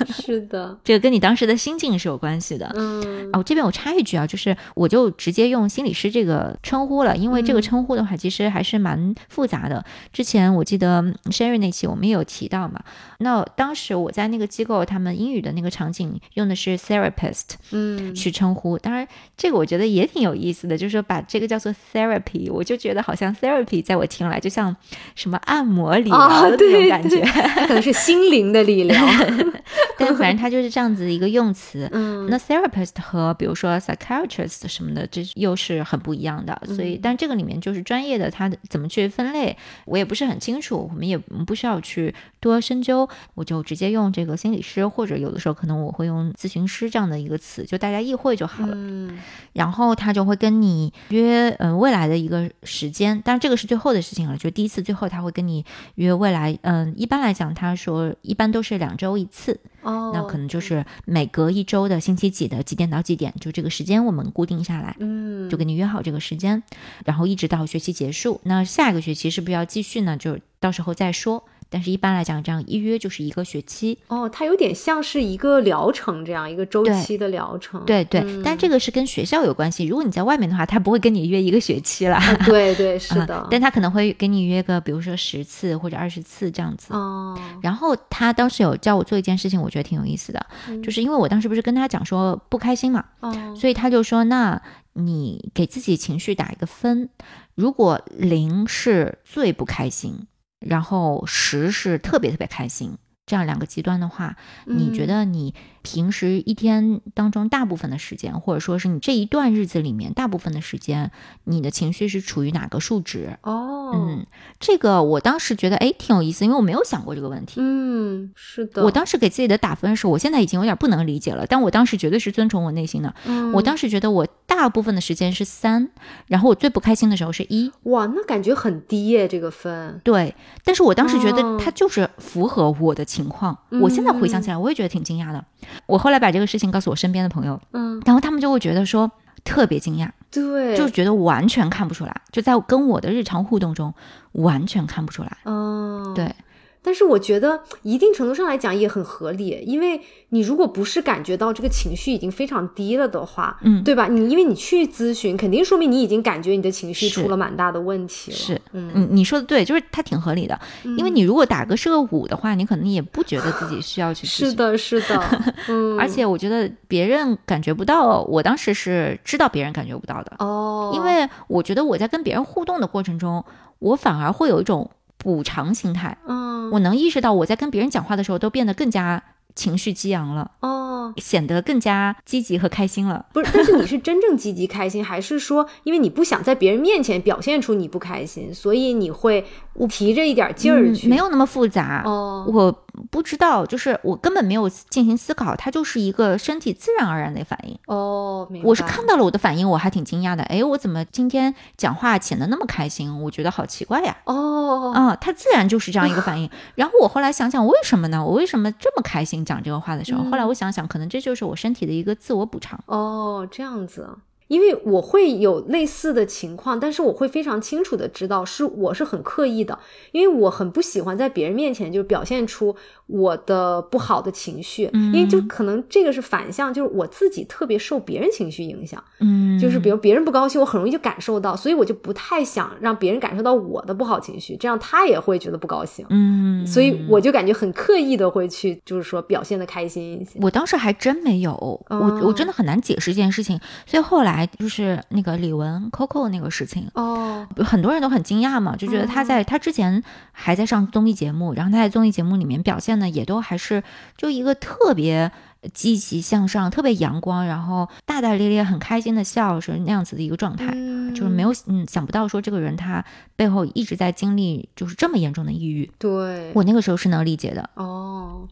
[0.11, 2.69] 是的，这个跟你当时的心境是有关系的。
[2.75, 9.85] 嗯哦，这边我插一句啊，就是我就直接用心理师这个称呼了，因为这个嗯称呼的话，其实还是蛮复杂的。
[10.11, 12.81] 之前我记得嗯 Sherry 那期我们也有提到嘛。
[13.19, 24.75] 那当时我在那个机构，他们英语的那个场景用的是 therapist 嗯去称呼，当然这个我觉得也挺有意思的，就是说把这个叫做 therapy，我就觉得好像 therapy 在我听来就像
[25.15, 27.21] 什么按摩理疗啊，的那种感觉，
[27.67, 29.05] 可能是心灵的力量。
[29.99, 31.89] 但反正它就是这样子的一个用词。
[31.93, 36.59] 嗯那 therapist 和比如说 psychiatrist 什么的，这又是很不一样的。
[36.65, 43.07] 所以，但这个里面就是专业的，它怎么去分类，我也不是很清楚，我们也不需要去多深究。
[43.33, 48.73] 我就直接用这个心理师，或者有的时候可能我会用咨询师这样的一个词，就大家意会就好了。
[48.75, 49.19] 嗯
[49.53, 50.68] 然后他就会跟你
[51.09, 66.61] 约，嗯、未来的一个时间，当然这个是最后的事情了，就第一次最后他会跟你约未来，嗯、一般来讲他说一般都是两周一次，哦，那可能就是每隔一周的星期几的几点到几点，就这个时间我们固定下来，嗯就跟你约好这个时间，
[67.05, 68.39] 然后一直到学期结束。
[68.43, 70.17] 那下一个学期是不是要继续呢？
[70.17, 71.43] 就到时候再说。
[71.69, 73.97] 但是一般来讲，这样一约就是一个学期。
[74.07, 77.83] 哦，它有点像是一个疗程这样一个周期的疗程。
[77.85, 79.85] 对对，嗯但这个是跟学校有关系。
[79.85, 82.17] 如果你在外面的话，他不会跟你约一个学期啦。
[82.17, 86.93] 啊对对 是的啊，但他可能会跟你约个，比如说十次或者二十次这样子。
[86.93, 94.59] 哦，然后他当时有叫我做一件事情，我觉得挺有意思的，嗯就是因为我当时不是跟他讲说不开心嘛，哦，所以他就说，那
[94.93, 97.09] 你给自己情绪打一个分，
[97.55, 100.25] 如果零是最不开心，
[100.59, 105.07] 然后十是特别特别开心，这样两个极端的话，你觉嗯。
[105.07, 111.11] 得你平时一天当中大部分的时间，或者说是你这一段日子里面大部分的时间，
[111.45, 113.37] 你的情绪是处于哪个数值？
[113.43, 114.25] 哦，嗯，
[114.59, 117.59] 这个我当时觉得哎挺有意思，因为我没有想过这个问题。
[117.61, 123.13] 嗯，是的，我当时给自己的打分是，我现在已经有点不能理解了，但我当时绝对是遵从我内心的。
[123.25, 125.89] 嗯我当时觉得我大部分的时间是三，
[126.27, 129.99] 然后我最不开心的时候是一，哇，那感觉很低耶，这个分。
[130.03, 130.35] 对。
[130.63, 133.57] 但是我当时觉得哦它就是符合我的情况。
[133.81, 135.43] 我现在回想起来，我也觉得挺惊讶的。
[135.85, 139.09] 我后来把这个事情告诉我身边的朋友，嗯，然后他们就会觉得说
[139.43, 143.93] 特别惊讶，对，就觉得完全看不出来，就在跟我的日常互动中
[144.33, 145.37] 完全看不出来。
[145.45, 146.33] 嗯，对。
[146.81, 154.07] 但是我觉得一定程度上来讲也很合理，因为你如果不是感觉到这个情绪已经非常低了的话，嗯对吧？
[154.07, 158.37] 你因为你去咨询，肯定说明你已经感觉你的情绪出了蛮大的问题了。
[158.37, 160.59] 是，嗯嗯，你说的对，就是它挺合理的。
[160.97, 164.49] 因为你如果打个是个五的话，你可能也不觉得自己需要去 咨询。
[164.49, 165.21] 是的，是的，
[165.67, 173.43] 嗯，而且我觉得别人感觉不到，我当时是知道别人感觉不到的，哦，因为我觉得我在跟别人互动的过程中，
[173.79, 174.89] 我反而会有一种
[175.19, 179.21] 补偿心态，嗯，我能意识到我在跟别人讲话的时候都变得更加
[179.53, 183.25] 情绪激昂了，哦，显得更加积极和开心了。
[183.33, 189.45] 不是，但是你是真正积极开心，还是说因为你不想在别人面前表现出你不开心，所以你会
[189.89, 191.07] 提着一点劲儿去？
[191.07, 192.01] 嗯没有那么复杂。
[192.05, 197.77] 哦，我不知道，就是我根本没有进行思考，它就是一个身体自然而然的反应。
[197.87, 200.43] 哦，我是看到了我的反应，我还挺惊讶的。
[200.43, 203.21] 哎，我怎么今天讲话显得那么开心？
[203.21, 204.15] 我觉得好奇怪呀。
[204.25, 206.49] 哦，啊，它自然就是这样一个反应。
[206.75, 208.23] 然后我后来想想，为什么呢？
[208.23, 210.23] 我为什么这么开心讲这个话的时候？
[210.25, 212.79] 后来我想想，可能这就是我身体的一个自我补偿。
[212.85, 214.09] 哦，这样子。
[214.49, 219.77] 因为我会有类似的情况，但是我会非常清楚的知道是我是很刻意的，
[220.11, 240.39] 因为我很不喜欢在别人面前就表现出我的不好的情绪，因为就可能这个是反向，就是我自己特别受别人情绪影响，嗯，就是比如别人不高兴，我很容易就感受到，所以我就不太想让别人感受到我的不好情绪，这样他也会觉得不高兴，嗯，所以我就感觉很刻意的会去，就是说表现的开心一些。
[240.41, 241.53] 我当时还真没有，
[241.87, 244.38] 我我真的很难解释这件事情，所以后来。
[244.45, 253.83] 就是那个李玟 Coco 那个事情哦，很多人都很惊讶嘛，就觉得她在他之前还在上综艺节目，然后她在综艺节目里面表现的也都还是
[254.17, 255.31] 就一个特别
[255.73, 260.73] 积极向上、特别阳光，然后大大咧咧、很开心的笑是那样子的一个状态，
[261.13, 263.03] 就是没有嗯想不到说这个人他
[263.35, 265.91] 背后一直在经历就是这么严重的抑郁。
[265.97, 266.51] 对。
[266.53, 267.69] 我那个时候是能理解的。
[267.75, 268.47] 哦。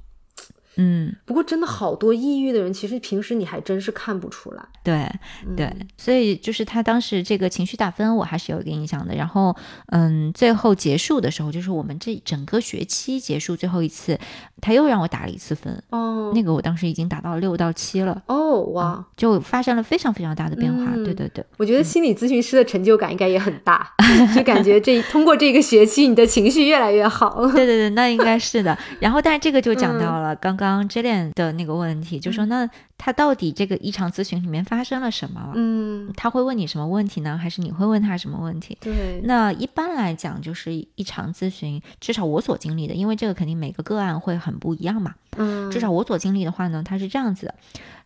[0.77, 4.63] 嗯，不过真的好多抑郁的人，其实平时你还真是看不出来。
[4.83, 5.09] 对，
[5.55, 9.13] 对，所以就是他当时这个情绪打分，我还是有一个印象的。
[9.15, 9.55] 然后，
[9.87, 14.17] 嗯，最后结束的时候，就是我们这整个学期结束最后一次，
[14.61, 15.81] 他又让我打了一次分。
[15.89, 18.21] 哦，那个我当时已经打到六到七了。
[18.27, 20.93] 哦，哇，就发生了非常非常大的变化。
[21.03, 23.93] 对对对，我觉得心理咨询师的成就感应该也很大，
[24.35, 27.45] 就感觉这通过这个学期，你的情绪越来越好。
[27.47, 28.77] 对对对，那应该是的。
[28.99, 30.66] 然后，但是这个就讲到了刚刚。
[30.87, 35.51] J i l 的那个问题，就说那他到底这个异常咨询里面发生了什么？
[35.55, 37.37] 嗯，他会问你什么问题呢？
[37.37, 38.77] 还是你会问他什么问题？
[38.81, 45.15] 对，那一般来讲就是异常咨询，至少我所经历的，因为这个肯定每个个案会很不一样嘛。
[45.37, 47.55] 嗯，至少我所经历的话呢，他是这样子的：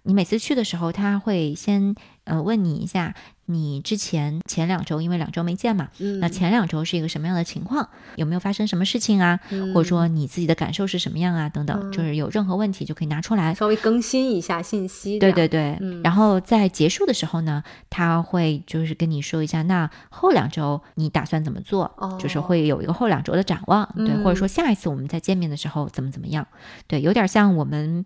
[0.03, 3.13] 你每次去的时候，他会先呃问你一下。
[3.47, 5.89] 你之前前两周因为两周没见嘛，
[6.21, 7.89] 那前两周是一个什么样的情况？
[8.15, 9.37] 有没有发生什么事情啊？
[9.73, 11.49] 或者说你自己的感受是什么样啊？
[11.49, 15.19] 等等，就是有任何问题就可以拿出来稍微更新一下信息。
[15.19, 21.91] 对对对，然后在结束的时候呢，他会就是跟你说一下，那后两周你打算怎么做？
[22.17, 26.47] 就是会有一个后两周的展望，对，或者说下一次我们再见面的时候怎么怎么样？
[26.87, 28.05] 对，有点像我们，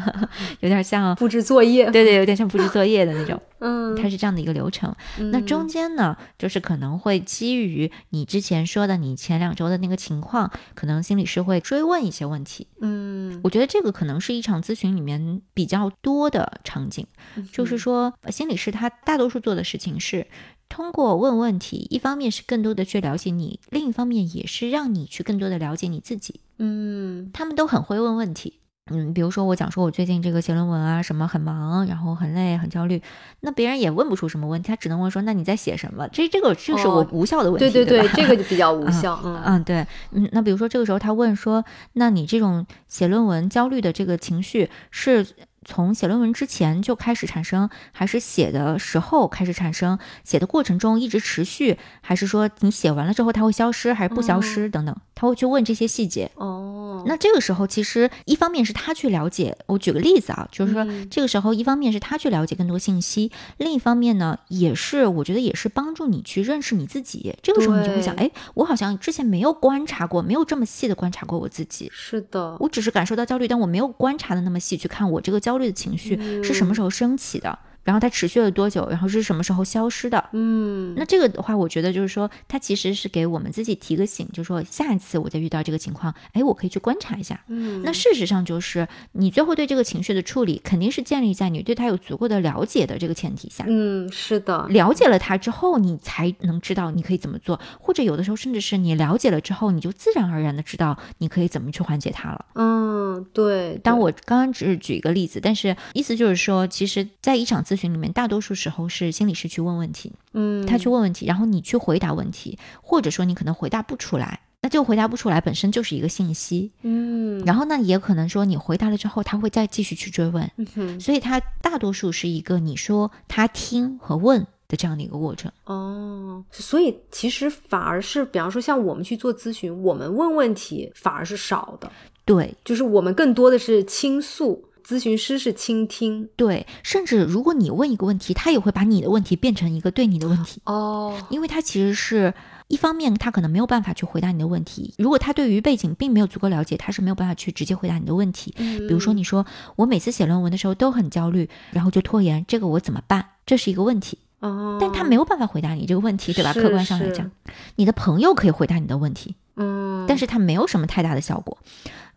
[0.60, 3.40] 有点像布置作业，对对，有点像布置作业的那种。
[3.62, 4.94] 嗯，它是这样的一个流程。
[5.30, 12.66] 那中间呢，就是可能会基于你之前说的你前两周的那个情况，可能心理师会追问一些问题。
[12.80, 17.06] 嗯，我觉得这个可能是一场咨询里面比较多的场景，
[17.52, 20.26] 就是说心理师他大多数做的事情是
[20.68, 26.40] 通过问问题，一方面是更多的去了解你，另一方面也是让你去更多的了解你自己。
[26.58, 28.58] 嗯，他们都很会问问题。
[28.90, 33.00] 嗯，比如说我讲说我最近这个写论文啊，什么很忙，然后很累，很焦虑，
[33.40, 36.08] 那别人也问不出什么问题，他只能问说，那你在写什么？
[36.08, 39.18] 这这个这是我无效的问题，对对对，这个就比较无效。
[39.24, 45.26] 嗯嗯，对，嗯，那比如说这个时候他问说，那你这种写论文焦虑的这个情绪是？
[45.64, 49.98] 从写论文之前就开始产生，还是写的时候开始产生？
[50.24, 54.68] 写的过程中一直持续，还是说你写完了之后它会消失，还是不消失？
[54.68, 56.30] 等等，他会去问这些细节。
[56.34, 67.34] 哦，那这个时候其实一方面是他去了解，我举个例子啊，就是说这个时候一方面是他去了解更多信息，另一方面呢，也是我觉得也是帮助你去认识你自己。
[67.40, 71.88] 这个时候你就会想，哎，我好像之前没有观察过，没有这么细的观察过我自己。
[71.92, 75.51] 是的，我只是感受到焦虑，但我没有观察的那么细去看我这个焦。
[75.52, 77.58] 焦虑的情绪是什么时候升起的？
[77.84, 78.86] 然后它持续了多久？
[78.88, 80.24] 然后是什么时候消失的？
[80.32, 87.40] 嗯，那这个的话，我觉得就是说，它其实是给我们自己提个醒，就是说下一次我再遇到这个情况，哎，我可以去观察一下。
[87.48, 93.64] 嗯，那事实上就是你最后对这个情绪的处理，肯定是建立在你对他有足够的了解的这个前提下。
[93.68, 102.44] 嗯，是的，了解了他之后，你才能知道你可以怎么做，或者有的时候甚至是你了解了之后，你就自然而然的知道你可以怎么去缓解它了。
[102.54, 103.78] 嗯，对。
[103.82, 125.50] 当我刚刚只是举一个例子，但是意思就是说，其实，在一场咨询里面，大多数时候是心理师去问问题，嗯，他去问问题，然后你去回答问题，或者说你可能回答不出来，那就回答不出来本身就是一个信息，嗯，然后呢，也可能说你回答了之后，他会再继续去追问，嗯所以他大多数是一个你说他听和问的这样的一个过程。
[125.64, 131.90] 哦，所以其实反而是，比方说像我们去做咨询，我们问问题反而是少的，
[132.26, 134.62] 对，就是我们更多的是倾诉。
[134.86, 142.34] 咨询师是倾听，对，甚至如果你问一个问题，他也会把你的问题变成一个对你的问题哦，因为他其实是
[142.68, 148.54] 一方面他可能没有办法去回答你的问题，如果他对于背景并没有足够了解，他是没有办法去直接回答你的问题。
[148.56, 153.24] 比如说，你说我每次写论文的时候都很焦虑，然后就拖延，这个我怎么办？
[153.46, 154.18] 这是一个问题。
[154.40, 156.52] 哦，但他没有办法回答你这个问题，对吧？
[156.52, 157.30] 是客观上来讲，
[157.76, 161.56] 你的朋友可以回答你的问题，嗯，但是他没有什么太大的效果。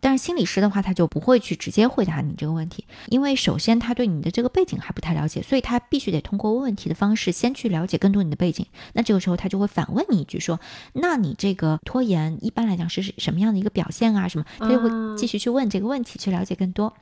[0.06, 8.64] 但是心理师的话，他就不会去直接回答你这个问题，因为首先他对你的这个背景还不太了解，所以他必须得通过问问题的方式先去了解更多你的背景。
[8.92, 10.60] 那这个时候他就会反问你一句说
[10.94, 14.28] ：“那你这个拖延一般来讲是什么样的一个表现啊？
[14.28, 16.94] 什么？”他就会继续去问这个问题，去了解更多。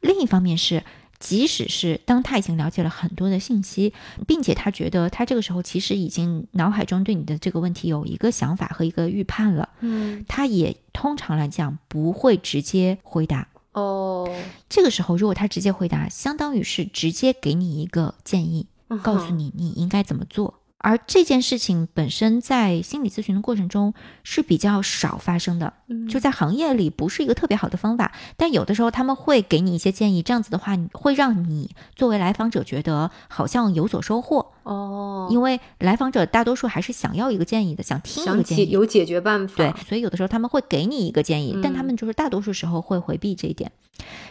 [0.00, 0.82] 另一方面是。
[1.20, 3.92] 即使是当他已经了解了很多的信息，
[4.26, 13.46] 并且他觉得他这个时候其实已经脑海中对你的这个问题有一个想法和一个预判了，嗯，他也通常来讲不会直接回答。
[13.72, 14.28] 哦，
[14.68, 18.66] 这个时候如果他直接回答，相当于是直接给你一个建议，
[19.02, 20.59] 告诉你你应该怎么做。
[20.82, 23.92] 而这件事情本身在心理咨询的过程中
[24.24, 25.74] 是比较少发生的，
[26.08, 28.12] 就在行业里不是一个特别好的方法。
[28.36, 39.56] 但有的时候他们会给你一些建议，这样子的话会让你作为来访者觉得好像有所收获哦，因为来访者大多数还是想要一个建议的，想听一个建议，有解决办法。
[39.56, 43.72] 对，所以有的时候他们会给你一个建议，但他们就是大多数时候会回避这一点。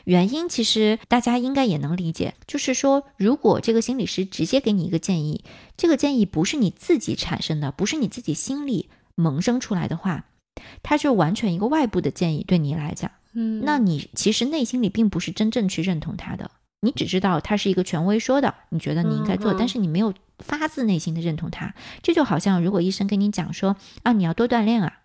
[0.06, 5.44] 原因其实大家应该也能理解，就是说，如果这个心理师直接给你一个建议，
[5.78, 10.26] 这个建议不是你自己产生的，不是你自己心里萌生出来的话，
[10.82, 16.50] 它就完全一个外部的建议对你来讲，嗯，那你其实内心里并不是真正去认同他的，
[16.82, 21.74] 你只知道他是一个权威说的，你觉得你应该做，但是你没有发自内心的认同他。
[22.02, 25.00] 这就好像如果医生跟你讲说啊，你要多锻炼啊。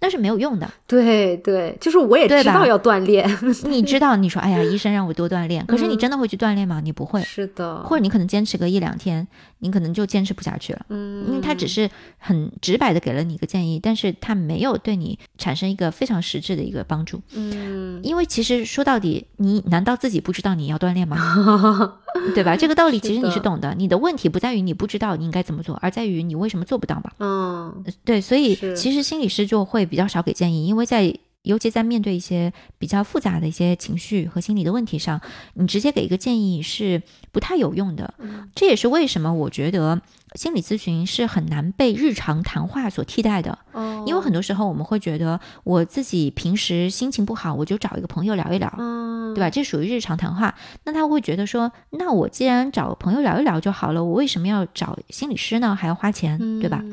[0.00, 3.28] 那是没有用的，对对，就是我也知道要锻炼，
[3.64, 6.80] 你知道，你说哎呀，医生让我多锻炼，可是你真的会去锻炼吗？
[6.80, 9.26] 你不会，是的，或者你可能坚持个一两天，
[9.58, 21.18] 你可能就坚持不下去了，嗯，因为他只是很直白的给了你一个建议，但是他没有对你产生一个非常实质的一个帮助，嗯，因为其实说到底，你难道自己不知道你要锻炼吗？
[22.34, 22.56] 对吧？
[22.56, 35.20] 这个道理其实你是懂的，你的问题不在于你不知道你应该怎么做，而在于你为什么做不到嘛，嗯，对，所以其实心理师就会比较少给建议，因为在尤其在面对一些比较复杂的一些情绪和心理的问题上，
[35.54, 38.12] 你直接给一个建议是不太有用的。
[38.54, 40.02] 这也是为什么我觉得
[40.34, 43.58] 心理咨询是很难被日常谈话所替代的。
[43.72, 49.48] 哦，因为很多时候我们会觉得我自己平时心情不好，我就找一个朋友聊一聊，嗯，对吧？
[49.48, 50.54] 这属于日常谈话。
[50.84, 55.74] 那他会觉得说，那我既然找朋友聊一聊就好了，我为什么要找心理师呢？
[55.74, 56.84] 还要花钱，对吧？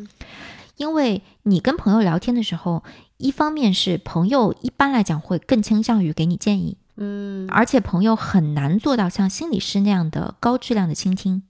[0.77, 2.83] 因为你跟朋友聊天的时候，
[3.17, 11.43] 一方面是朋友一般来讲会更倾向于给你建议，嗯，而且朋友很难做到像心理师那样的高质量的倾听。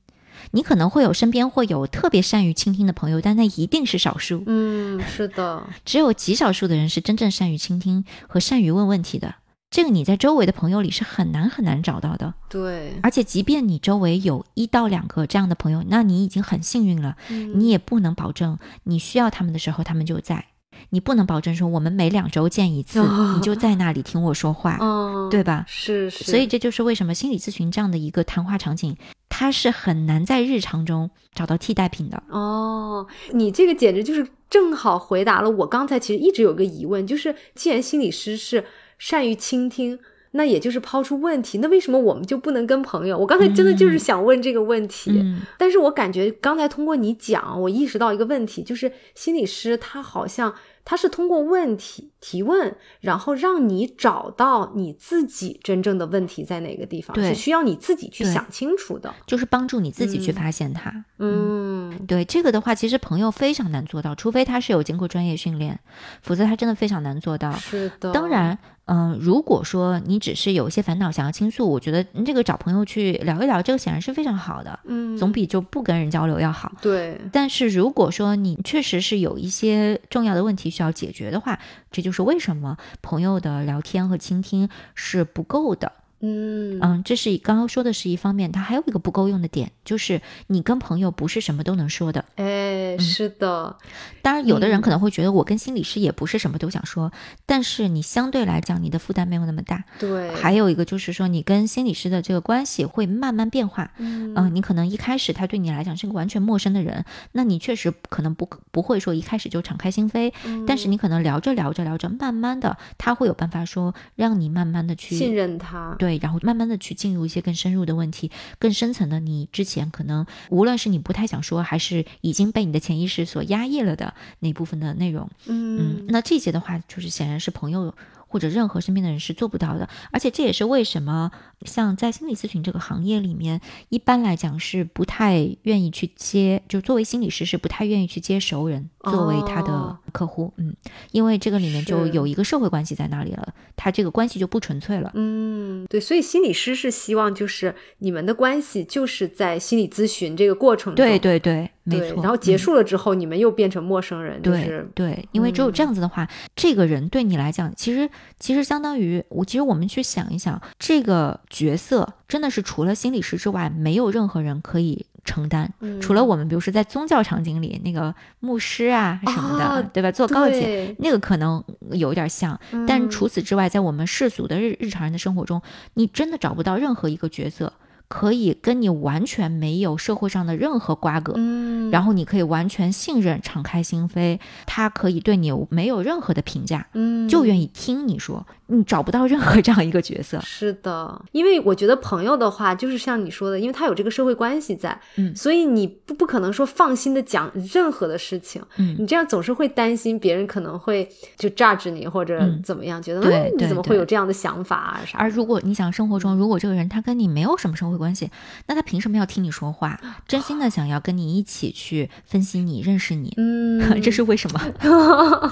[0.51, 4.43] 你可能会有身边会有特别善于倾听的朋友，但那一定是少数。
[4.45, 9.35] 嗯，是的，只有极少数的人是真正善于倾听和善于问问题的。
[9.71, 12.33] 这个你在周围的朋友里是很难很难找到的。
[12.49, 17.17] 对，而且即便你周围有一到两个这样的朋友，那你已经很幸运了。
[17.29, 20.45] 嗯你也不能保证你需要他们的时候他们就在，
[20.89, 23.01] 你不能保证说我们每两周见一次，
[23.35, 25.63] 你就在那里听我说话，哦，对吧？
[25.67, 28.95] 是是，所以这就是为什么心理咨询这样的一个谈话场景，
[29.29, 32.23] 它是很难在日常中找到替代品的。
[32.29, 38.65] 哦，你这个简直就是正好回答了我刚才其实一直有个疑问，就是既然心理师是
[38.97, 39.99] 善于倾听。
[40.35, 43.17] 那也就是抛出问题，那为什么我们就不能跟朋友？
[43.17, 59.13] 我刚才真的就是想问这个问题，嗯但是我感觉刚才通过你讲，我意识到一个问题，就是心理师他好像他是通过问题提问，然后让你找到你自己真正的问题在哪个地方，对是需要你自己去想清楚的。
[59.25, 61.05] 就是帮助你自己去嗯发现它。
[61.17, 65.79] 嗯对这个的话，其实朋友非常难做到，除非他是有经过专业训练，
[66.21, 67.51] 否则他真的非常难做到。
[67.53, 76.71] 是的，当然，嗯、如果说你只是有一些烦恼想要倾诉，我觉得这个找朋友去聊一聊，这个显然是非常好的，嗯，总比就不跟人交流要好。
[76.81, 81.59] 对，但是如果说你确实是有一些重要的问题需要解决的话，
[81.91, 85.91] 这就是为什么朋友的聊天和倾听是不够的。
[86.25, 92.25] 嗯嗯，这是刚刚说的是一方面，它还有一个不够用的点，就是你跟朋友不是什么都能说的。
[92.35, 93.77] 哎，是的，
[94.21, 97.11] 当然，有的人嗯可能会觉得我跟心理师也不是什么都想说，
[97.45, 99.83] 但是你相对来讲，你的负担没有那么大。
[99.99, 103.91] 对，还有一个就是说，你跟心理师的这个关系会慢慢变化。
[103.97, 110.33] 嗯嗯、你可能一开始他对你来讲是个完全陌生的人，那你确实可能不不会说一开始就敞开心扉，
[110.67, 125.29] 但是你可能聊着聊着聊着，慢慢的他会有办法说让你慢慢的去信任他，对会，然后慢慢的去进入一些更深入的问题，更深层的你之前可能无论是你不太想说，还是已经被你的潜意识所压抑了的那部分的内容。
[125.45, 127.93] 嗯，那这些的话，就是显然是朋友。
[128.27, 140.73] 或者任何身边的人是做不到的，而且这也是为什么像在心理咨询这个行业里面，一般来讲是不太愿意去接，就作为心理师是不太愿意去接熟人作为他的客户，嗯，
[141.11, 151.69] 因为这个里面就有一个社会关系在那里了，他这个关系就不纯粹了，嗯，对，所以心理师是希望就是你们的关系就是在心理咨询这个过程中，对对对。
[151.87, 154.41] 没错，然后结束了之后，你们又变成陌生人。
[154.41, 158.09] 对对，因为只有这样子的话，这个人对你来讲，其实
[158.39, 159.45] 其实相当于我。
[159.45, 165.69] 其实我们去想一想，这个角色真的是除了心理师之外，没有任何人可以承担。
[165.99, 170.09] 除了我们，比如说在宗教场景里，那个牧师啊什么的，对吧？
[170.11, 171.61] 做告解那个可能
[171.91, 172.57] 有点像，
[172.87, 175.61] 但除此之外，在我们世俗的日日常人的生活中，
[175.95, 177.73] 你真的找不到任何一个角色。
[178.07, 188.45] 可以跟你完全没有社会上的任何瓜葛，嗯，然后你可以完全信任、敞开心扉，他可以对你没有任何的评价，嗯，就愿意听你说。
[188.67, 190.39] 你找不到任何这样一个角色。
[190.41, 205.19] 是的，因为我觉得朋友的话，就是像你说的，因为他有这个社会关系在，嗯，所以你不不可能说放心的讲任何的事情，嗯，你这样总是会担心别人可能会就 judge 你或者怎么样，觉得对你怎么会有这样的想法啊啥。
[205.19, 207.94] 而如果你想生活中，如果这个人他跟你没有什么生活。
[207.97, 208.29] 关系，
[208.67, 209.99] 那他凭什么要听你说话？
[210.27, 215.51] 真心的想要跟你一起去分析你、认识你，嗯，这是为什么？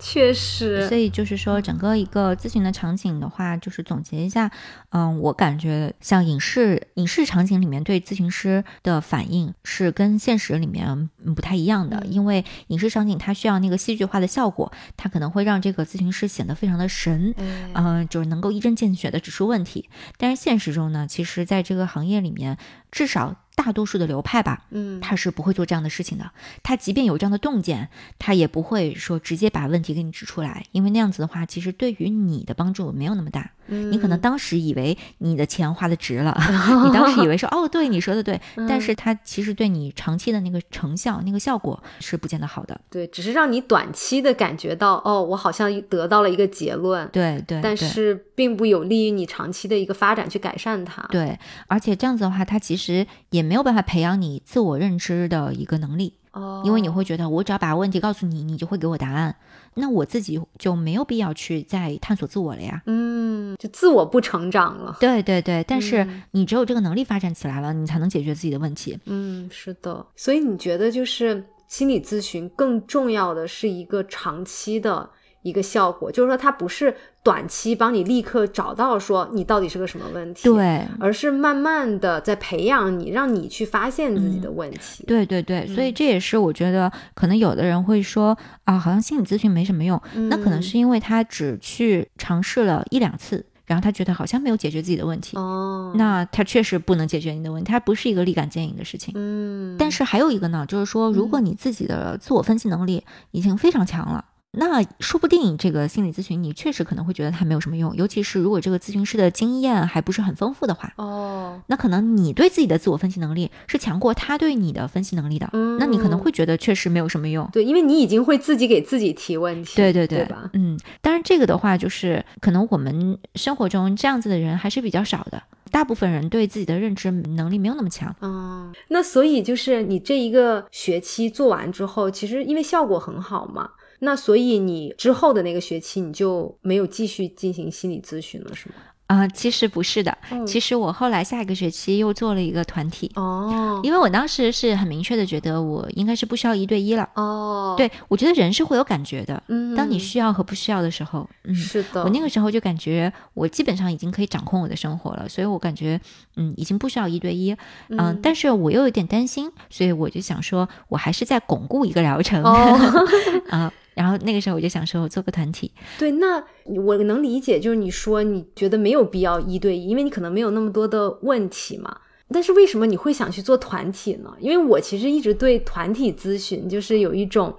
[0.00, 4.50] 确实，所以就是说，整个一个咨询的场景的话，就是总结一下，
[4.90, 17.34] 嗯，我感觉像影视影视场景里面对咨询师的反应是跟现实里面不太一样的，因为影视场景它需要那个戏剧化的效果，它可能会让这个咨询师显得非常的神，
[17.74, 19.88] 嗯，就是能够一针见血的指出问题。
[20.16, 22.56] 但是现实中呢，其实在这个个行业里面，
[22.92, 23.34] 至少。
[23.54, 26.30] 大多数的流派吧，嗯，他是不会做这样的事情的。
[26.62, 27.88] 他即便有这样的洞见，
[28.18, 33.50] 他也不会说直接把问题给你指出来，因为那样子的话，其实对于你的帮助没有那么大。
[33.66, 36.34] 嗯，你可能当时以为你的钱花的值了，
[36.86, 42.80] 你当时以为说哦，对，你说的对，但是他其实对你长期的那个成效、那个效果是不见得好的。
[42.88, 47.06] 对，只是让你短期的感觉到哦，我好像得到了一个结论。
[47.12, 51.02] 对对，但是并不有利于你长期的一个发展去改善它。
[51.10, 51.38] 对，
[51.68, 53.39] 而且这样子的话，它其实也。
[53.42, 59.36] 没有办法培养你自我认知的一个能力，哦，因为你会觉得我只要把问题告诉你，你就会给我答案，
[59.74, 75.08] 那我自己就没有必要去再探索自我了呀，嗯，就自我不成长了， 对对对，但是你只有这个能力发展起来了，你才能解决自己的问题，嗯，是的，所以你觉得就是心理咨询更重要的是一个长期的。
[75.42, 85.04] 一个效果，就是说它不是短期帮你立刻找到说你到底是个什么问题，对，而是慢慢的在培养你，让你去发现自己的问题。
[85.06, 95.36] 对对对，所以这也是我觉得可能有的人会说啊，好像心理咨询没什么用，那可能是因为他只去尝试了一两次，然后他觉得好像没有解决自己的问题。
[95.36, 99.14] 哦，那他确实不能解决你的问题，它不是一个立竿见影的事情。
[99.16, 104.24] 嗯，但是还有一个呢，就是说，如果你自己的自我分析能力已经非常强了。
[104.52, 110.92] 那说不定这个心理咨询你确实可能会觉得它没有什么用，尤其是如果这个咨询师的经验还不是很丰富的话。
[110.96, 115.48] 哦，那可能你对自己的自我分析能力是强过他对你的分析能力的。
[115.52, 117.48] 嗯，那你可能会觉得确实没有什么用。
[117.52, 119.76] 对，因为你已经会自己给自己提问题。
[119.76, 120.50] 对对对，吧？
[120.54, 125.40] 嗯，当然这个的话，就是可能我们生活中这样子的人还是比较少的，
[125.70, 128.12] 大部分人对自己的认知能力没有那么强。
[128.20, 133.70] 嗯，那所以就是你这一个学期做完之后，其实因为效果很好嘛。
[134.00, 138.74] 那所以你之后的那个学期你就没有继续进行心理咨询了，是吗？
[139.06, 156.00] 啊，其实不是的，其实我后来下一个学期又做了一个团体哦，因为我当时是很明确的觉得我应该是不需要一对一了哦，对我觉得人是会有感觉的，嗯，当你需要和不需要的时候，嗯，是的，我那个时候就感觉我基本上已经可以掌控我的生活了，所以我感觉
[156.36, 157.56] 嗯已经不需要一对一，
[157.88, 162.40] 嗯，但是我又有点担心，所以我就想说我还是在巩固一个疗程
[163.50, 163.72] 啊。
[164.00, 165.70] 然后那个时候我就想说，我做个团体。
[165.98, 171.94] 对，那我能理解，就是你说你觉得没有必要一对一，因为你可能没有那么多的问题嘛。
[172.32, 174.34] 但是为什么你会想去做团体呢？
[174.40, 177.54] 因为我其实一直对团体咨询就是有一种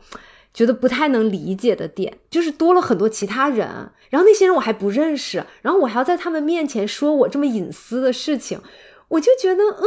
[0.51, 3.67] 觉得不太能理解的点，就是多了很多其他人，
[4.09, 8.59] 然后那些人我还不认识，然后我还要在他们面前说我这么隐私的事情，
[9.09, 9.85] 我就觉得，嗯。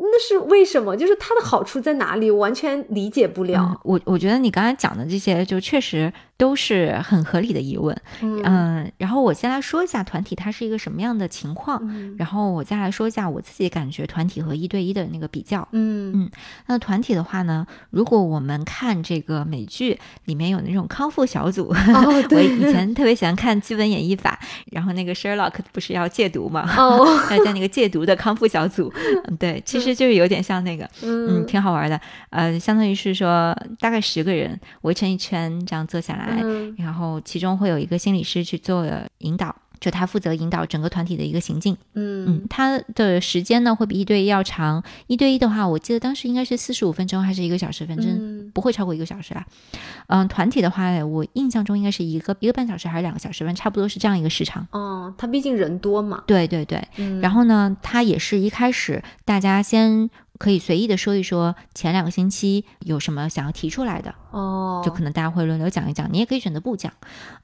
[0.00, 0.96] 那是为什么？
[0.96, 2.30] 就是它的好处在哪里？
[2.30, 3.80] 完全理解不了。
[3.84, 7.96] 我我觉得你刚才讲的这些，就确实都是很合理的疑问。
[8.20, 8.42] 嗯。
[8.44, 12.14] 嗯，然后我先来说一下团体它是一个什么样的情况，嗯。
[12.18, 15.66] 然后我再来说一下我自己感觉团体和一对一的那个比较。
[15.72, 16.12] 嗯。
[16.14, 16.30] 嗯
[16.66, 24.38] 那团体的话呢，如果我们看这个美剧里面有那种康复小组，哦 我以前特别喜欢看《基本演绎法》，
[24.72, 27.06] 然后那个 Sherlock 不是要戒毒嘛，哦。
[27.30, 28.92] 要在那个戒毒的康复小组，
[29.28, 38.86] 嗯对，其实就是有点像那个，嗯，嗯挺好玩的，呃，相当于是说大概十个人围成一圈这样坐下来，嗯然后其中会有一个心理师去做
[39.18, 39.54] 引导。
[39.80, 44.80] 就他负责引导整个团体的一个行进，嗯，嗯他的时间呢会比一对一要长。
[45.08, 49.44] 一对一的话，我记得当时应该是四十五分钟还是一个小时，反正嗯不会超过一个小时啦。
[50.06, 54.64] 嗯，团体的话，我印象中应该是一个一个半小时还是两个小时，反正差不多是这样一个时长。
[54.70, 56.22] 哦，他毕竟人多嘛。
[56.28, 60.08] 对对对，嗯然后呢，他也是一开始大家先
[60.42, 66.92] 可以随意的说一说前两个星期有什么想要提出来的，哦，就可能大家会轮流讲一讲，你也可以选择不讲。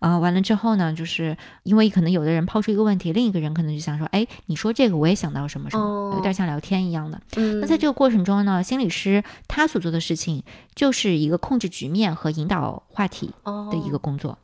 [0.00, 7.20] 呃，完了之后呢，就是因为可能有的人抛出一个问题，另一个人可能就想说，哎，你说这个我也想到什么什么，哦有点像聊天一样的。
[7.36, 10.42] 嗯那在这个过程中呢，心理师他所做的事情
[10.74, 14.36] 就是一个控制局面和引导话题的一个哦工作。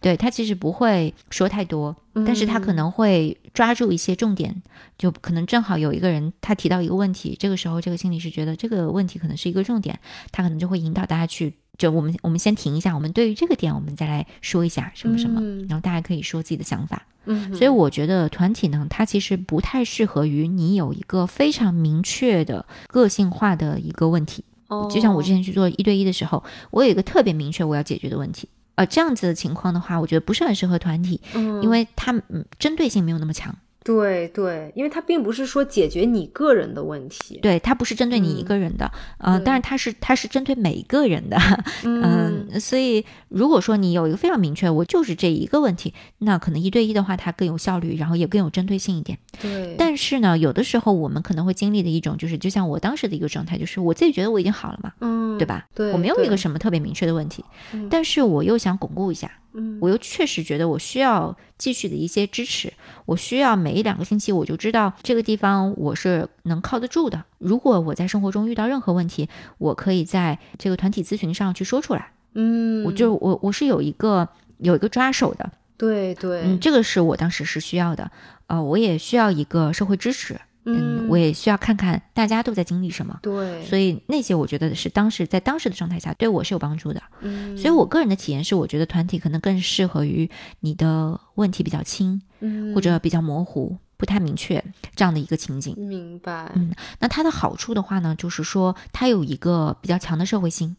[0.00, 1.94] 对他其实不会说太多，
[2.26, 4.62] 但是他可嗯能会抓住一些重点，
[4.98, 9.98] 就可能正好有一个人他提到一个问题，这个时候这个心理师觉得这个问题可能是一个重点，
[10.32, 17.06] 他可能就会引导大家去，就我们我们先停一下，我们对于这个点我们再来说一下什么什么，嗯然后大家可以说自己的想法。
[17.26, 24.44] 嗯，所以我觉得团体呢，它其实不太适合于你有一个非常明确的个性化的一个问题。
[24.68, 28.48] 哦就像我之前去做一对一的时候，我有一个特别明确我要解决的问题。
[28.76, 33.54] 呃，这样子的情况的话，我觉得不是很适合团体，嗯因为它嗯针对性没有那么强。
[33.84, 37.38] 对对，因为它并不是说解决你个人的问题。
[37.42, 41.36] 对，它不是针对你一个人的，呃，对当然它是它是针对每一个人的，
[41.84, 49.18] 嗯嗯，所以如果说你有一个非常明确，我就是这一个问题，那可能一对一的话，它更有效率，然后也更有针对性一点。
[49.38, 55.66] 对，但是呢，有的时候我们可能会经历的一种，就是就像我当时的一个状态，就是我自己觉得我已经好了嘛，嗯，对吧？
[55.74, 59.43] 对，我没有一个什么特别明确的问题，嗯但是我又想巩固一下，嗯
[59.80, 62.72] 我又确实觉得我需要继续的一些支持，
[63.06, 67.24] 我需要每一两个星期我就知道这个地方我是能靠得住的。
[67.38, 69.28] 如果我在生活中遇到任何问题，
[69.58, 74.28] 我可以在这个团体咨询上去说出来，嗯，我就我我是有一个
[74.58, 78.10] 有一个抓手的，对对，嗯，这个是我当时是需要的，
[78.48, 83.18] 呃，我也需要一个社会支持，嗯，我也需要看看大家都在经历什么。
[83.22, 90.28] 对，所以那些我觉得是当时在当时的状态下对我是有帮助的，嗯，所以我个人的体验是，我觉得团体可能更适合于
[90.60, 92.74] 你的问题比较轻嗯。
[92.74, 94.62] 或者比较模糊、不太明确
[94.96, 95.74] 这样的一个情景。
[95.76, 100.76] 明白，嗯那它的好处的话呢，就是说它有一个比较强的社会性，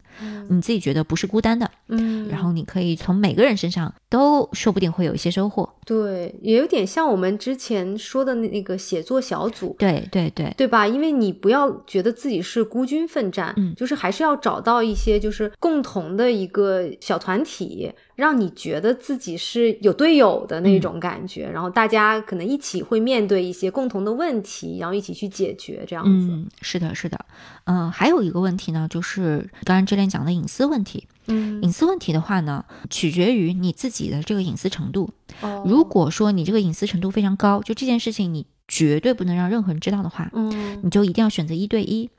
[0.50, 5.70] 你自己觉得不是孤单的，嗯，然后你可以从每个人身上都说不定会有一些收获。
[5.86, 10.88] 对，也有点像我们之前说的那个写作小组，对对对，对吧？
[10.88, 13.74] 因为你不要觉得自己是孤军奋战，嗯。
[13.76, 26.28] 就是还是要找到一些就是共同的一个小团体，让你觉得自己是有队友的那种感觉，然后大家可能一起会面对一些共同的问题，然后一起去解决这样子。
[26.32, 27.20] 嗯，是的，是的，
[27.66, 31.08] 嗯、还有一个问题呢，就是刚刚之前讲的隐私问题。
[31.28, 35.10] 嗯，隐私问题的话呢，取决于你自己的这个隐私程度。
[35.42, 42.10] 哦如果说你这个隐私程度非常高，就这件事情你绝对不能让任何人知道的话，嗯你就一定要选择一对一。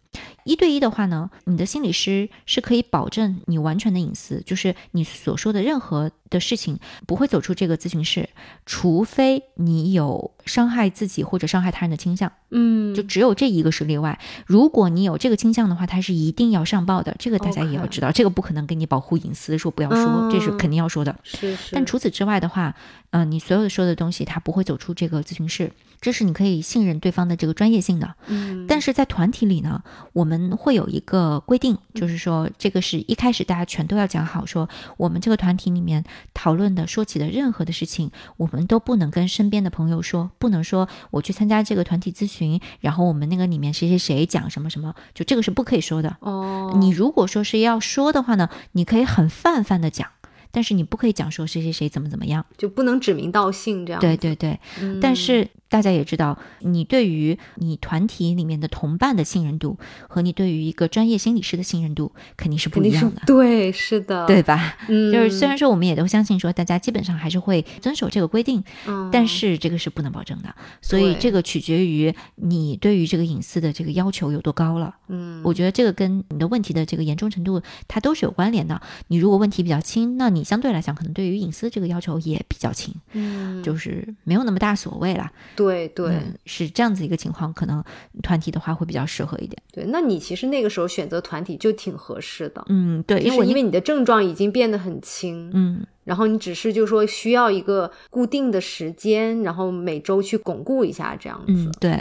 [0.47, 8.28] 一对一的话呢，你的心理师是可以保证你完全的隐私，就是你所说的任何的事情不会走出这个咨询室，
[8.64, 14.18] 除非你有伤害自己或者伤害他人的倾向，嗯，就只有这一个是例外。
[14.47, 21.16] 如果你有这个倾向的话，他是一定要上报的，这个大家也要知道，这个不可能给你保护隐私，说不要说，这是嗯肯定要说的。
[21.24, 22.74] 是是，但除此之外的话，
[23.11, 28.14] 嗯、你所有的说的东西，他不会走出这个咨询室，这是你可以信任对方的这个专业性的。
[28.26, 29.82] 嗯，但是在团体里呢，
[30.12, 46.16] 我们会有一个规定，就是说这个是一开始大家全都要讲好，说我们这个团体里面讨论的、说起的任何的事情，我们都不能跟身边的朋友说，不能说我去参加这个团体咨询，然后我们那个里面谁谁谁讲什么什么，就这个是不可以说的。
[46.20, 50.09] 哦，你如果说是要说的话呢，你可以很泛泛的讲。
[50.57, 54.01] 但是你不可以讲说谁谁谁怎么怎么样，就不能指名道姓这样。
[54.01, 59.79] 对对对，嗯但是大家也知道，你对于你团体里面的同伴的信任度
[60.09, 63.21] 和你对于一个专业心理师的信任度肯定是不一样的。
[63.27, 64.79] 对，是的，对，吧？
[64.89, 74.95] 嗯，就是虽然说我们也都相信说大家基本上还是会遵守这个规定，嗯，但是这个是不能保证的，所以这个取决于你对于这个隐私的这个要求有多高了。
[75.09, 78.81] 嗯，我觉得这个跟你的问题的这个严重程度，它都是有关联的。
[79.09, 85.30] 你如果问题比较轻，那你相对来讲可能对于隐私这个要求也比较轻，嗯，就是没有那么大所谓啦。
[85.57, 87.82] 对对嗯，是这样子一个情况，可能
[88.22, 89.61] 团体的话会比较适合一点。
[89.72, 101.53] 对，那你其实那个时候选择团体就挺合适的，嗯，对，因为因为你的症状已经变得很轻，嗯然后你只是就说需要一个固定的时间，然后每周去巩固一下这样子。
[101.53, 102.01] 嗯对，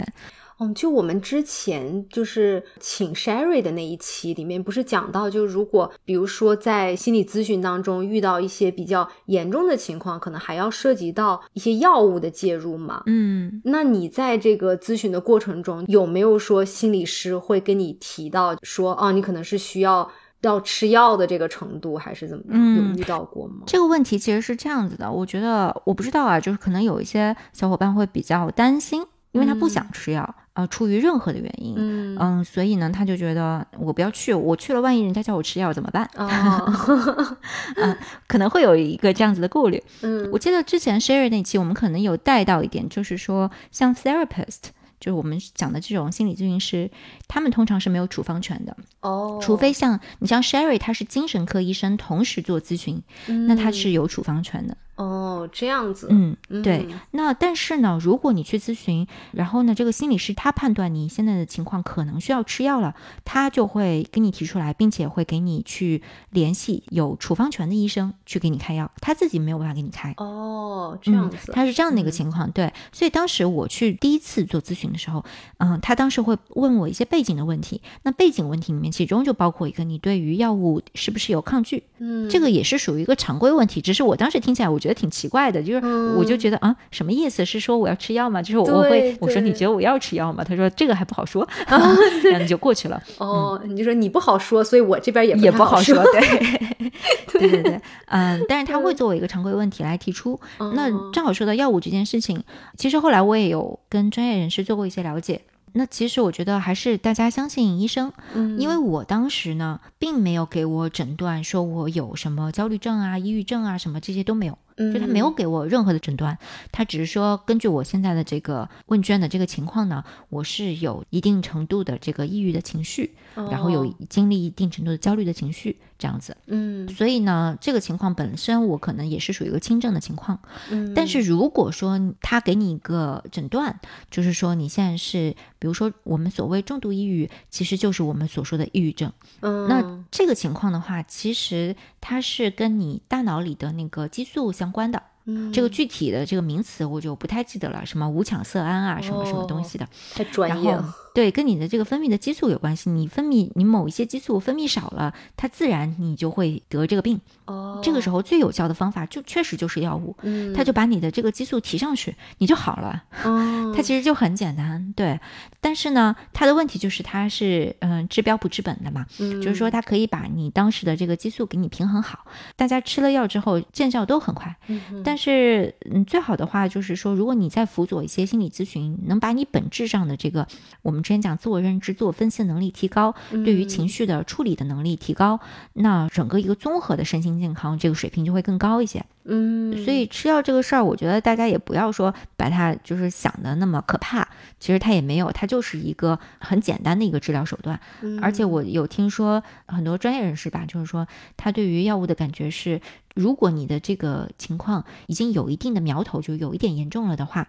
[0.58, 13.02] 嗯，就我们之前就是请 Sherry 的那一期里面，不是讲到，就如果比如说在心理咨询当中遇到一些比较严重的情况，可能还要涉及到一些药物的介入嘛。
[13.06, 20.10] 嗯那你在这个咨询的过程中，有没有说心理师会跟你提到说，哦，你可能是需要
[20.42, 22.52] 要吃药的这个程度，还是怎么样？
[22.54, 23.64] 嗯有遇到过吗？
[23.66, 29.04] 这个问题其实是这样子的，我觉得我不知道啊，就是可能有一些小伙伴会比较担心，
[29.36, 36.08] 因为他不想吃药，呃，出于任何的原因，嗯嗯，所以呢，他就觉得我不要去，我去了，万一人家叫我吃药怎么办？
[36.16, 37.36] 哦，
[38.26, 39.82] 可能会有一个这样子的顾虑。
[40.00, 46.90] 嗯我记得之前 Sherry 那期我们可能有带到一点，就是说像 therapist，就是我们讲的这种心理咨询师，
[47.28, 53.02] 他们通常是没有处方权的，哦，除非像你像 Sherry，他是精神科医生，同时做咨询，
[53.46, 54.76] 那他是有处方权的。
[54.96, 56.62] 哦这样子，嗯，嗯。
[56.62, 56.86] 对。
[57.12, 62.94] 那但是呢，如果你去咨询，然后呢，这个心理师他判断你现在的情况可能需要吃药了，
[63.24, 70.12] 他就会跟你提出来，并且会给你去联系有处方权的医生去给你开药，他自己没有办法给你开。
[70.16, 72.12] 哦这样嗯子，，他是这样的一个嗯。
[72.12, 75.24] 情况，对，所以当时我去第一次做咨询的时候，
[75.58, 82.30] 嗯，他当时会问我一些背景的问题，那背景问题里面，其中就包括一个你对于药物是不是有抗拒，嗯。
[82.30, 87.44] 这个也是属于一个常规问题，只是我当时听起来我觉得挺奇怪的，就是我就觉得啊，什么意思？
[87.44, 88.40] 是说我要吃药吗？
[88.42, 90.42] 就是我对会我说你觉得我要吃药吗？
[90.42, 91.94] 他说这个还不好说， 然后
[92.38, 93.02] 你就过去了。
[93.18, 96.90] 哦，你就说你不好说，所以我这边也也不好说，， 对，
[97.32, 100.38] 对对对，嗯，但是他会作为一个常规问题来提出。
[100.74, 102.42] 那哦正好说到药物这件事情，
[102.76, 105.42] 其实后来我也有跟专业人士做过一些了解。
[105.72, 116.36] 那其实我觉得还是大家相信医生，嗯因为我当时呢，并没有给我诊断说我有什么焦虑症啊、抑郁症啊什么这些都没有，就他没有给我任何的诊断，
[116.70, 126.36] 他只是说根据我现在的这个问卷的这个情况呢，我是有一定程度的这个抑郁的情绪，然后有哦经历一定程度的焦虑的情绪这样子。
[126.46, 130.38] 嗯所以呢，这个情况本身我可能也是属于一个轻症的情况。
[130.70, 139.10] 嗯，但是如果说他给你一个诊断，就是说你现在是，比如说我们所谓重度抑郁，其实就是我们所说的抑郁症。
[139.40, 145.02] 嗯那这个情况的话，其实它是跟你大脑里的那个激素相关的。
[145.28, 149.88] 嗯这个具体的这个名词我就不太记得了，什么五羟色胺啊，什么什么东西的。
[150.14, 152.90] 太专然后业了，对，跟你的这个分泌的激素有关系。
[152.90, 157.18] 你分泌你某一些激素分泌少了，它自然你就会得这个病。
[157.46, 163.02] 哦，这个时候最有效的方法就确实就是药物，嗯，它就把你的这个激素提上去，你就好了。
[163.24, 165.18] 哦，它其实就很简单，对。
[165.58, 172.26] 但是呢，它的问题就是它是嗯、治标不治本的嘛，嗯就是说它可以把你当时的这个激素给你平衡好。
[172.56, 180.46] 大家吃了药之后见效都很快，嗯但是嗯，最好的话就是说，如果你再辅佐一些心理咨询，能把你本质上的这个
[180.82, 185.38] 我们之前讲自我认知、自我分析能力提高，对于情绪的处理的能力提高，
[185.74, 189.06] 那整个一个综合的身心健康这个水平就会更高一些。
[189.28, 194.26] 嗯，所以吃药这个事儿，我觉得大家也不要说把它就是想的那么可怕，
[194.60, 197.80] 其实它也没有，它就是一个很简单的一个治疗手段。
[198.02, 201.06] 嗯而且我有听说很多专业人士吧，就是说
[201.36, 202.80] 他对于药物的感觉是，
[203.14, 207.48] 如果你的这个情况已经有一定的苗头，就有一点严重了的话，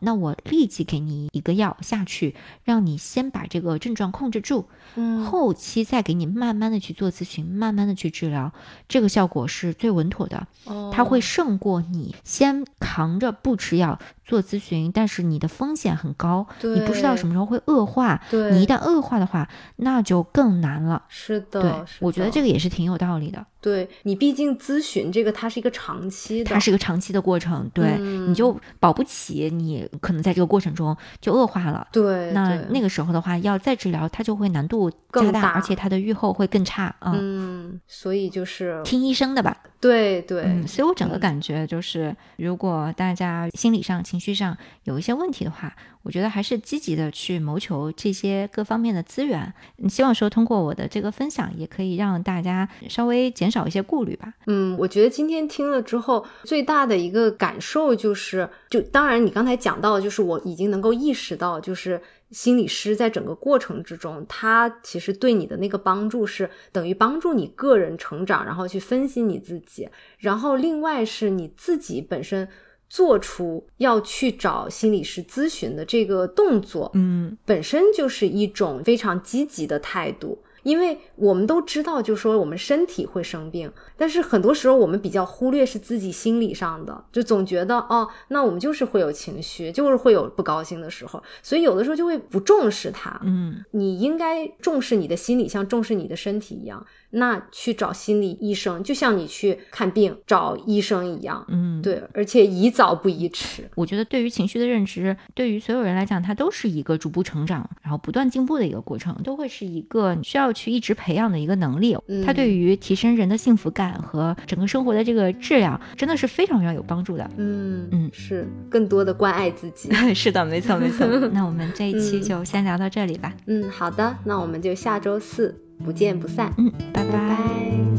[0.00, 4.66] 那我立即给你一个药下去，让你先把这个症状控制住，
[4.96, 8.52] 嗯后期再给你慢慢的去做咨询，慢慢的去治疗，
[8.88, 10.46] 这个效果是最稳妥的。
[10.64, 18.20] 哦它会胜过你先扛着不吃药做咨询，但是你的风险很高，你不知道什么时候会恶化。
[18.30, 21.04] 对你一旦恶化的话，那就更难了。
[21.08, 23.44] 是的，对，我觉得这个也是挺有道理的。
[23.60, 31.88] 对你，毕竟咨询这个，它是一个长期的，它是一个长期的过程，对，嗯你就保不齐你可能在这个过程中就恶化了。
[31.90, 37.14] 对，那那个时候的话，要再治疗，它就会难度更加大，大而且它的预后会更差啊。
[37.18, 49.52] 嗯，所以就是听医生的吧，对对，嗯，所以我整个嗯感觉就是，如果大家心理上、情情绪上有一些问题的话，我觉得还是积极的去谋求这些各方面的资源。
[49.88, 54.32] 希望说通过我的这个分享，也可以让大家稍微减少一些顾虑吧。
[54.46, 62.00] 嗯，我觉得今天听了之后，最大的一个感受就是，就当然你刚才讲到，就是我已经能够意识到，就是
[62.30, 69.88] 心理师在整个过程之中，他其实对你的那个帮助是等于帮助你个人成长，然后去分析你自己，
[70.18, 72.48] 然后另外是你自己本身
[72.94, 80.38] 做出要去找心理师咨询的这个动作，嗯本身就是一种非常积极的态度。
[80.62, 93.20] 因为我们都知道，就说我们身体会生病，但是很多时候我们比较忽略是自己心理上的，就总觉得哦，那我们就是会有情绪，就是会有不高兴的时候，所以有的时候就会不重视它。
[93.24, 96.86] 嗯你应该重视你的心理，像重视你的身体一样。
[97.14, 101.44] 那去找心理医生，就像你去看病找医生一样。
[101.48, 101.80] 嗯，。
[101.82, 103.68] 对，而且宜早不宜迟。
[103.74, 111.96] 我觉得对于情绪的认知，对于所有人来讲，它都是一个逐步成长，然后不断进步的一个过程，都会是一个需要去一直培养的一个能力。
[112.08, 117.30] 嗯它对于提升人的幸福感和整个生活的这个质量，真的是非常非常有帮助的。
[117.36, 119.92] 嗯嗯是更多的关爱自己。
[120.14, 121.06] 是的，没错没错。
[121.32, 123.32] 那我们这一期嗯就先聊到这里吧。
[123.46, 127.93] 嗯，好的，那我们就下周四不见不散，嗯，拜拜。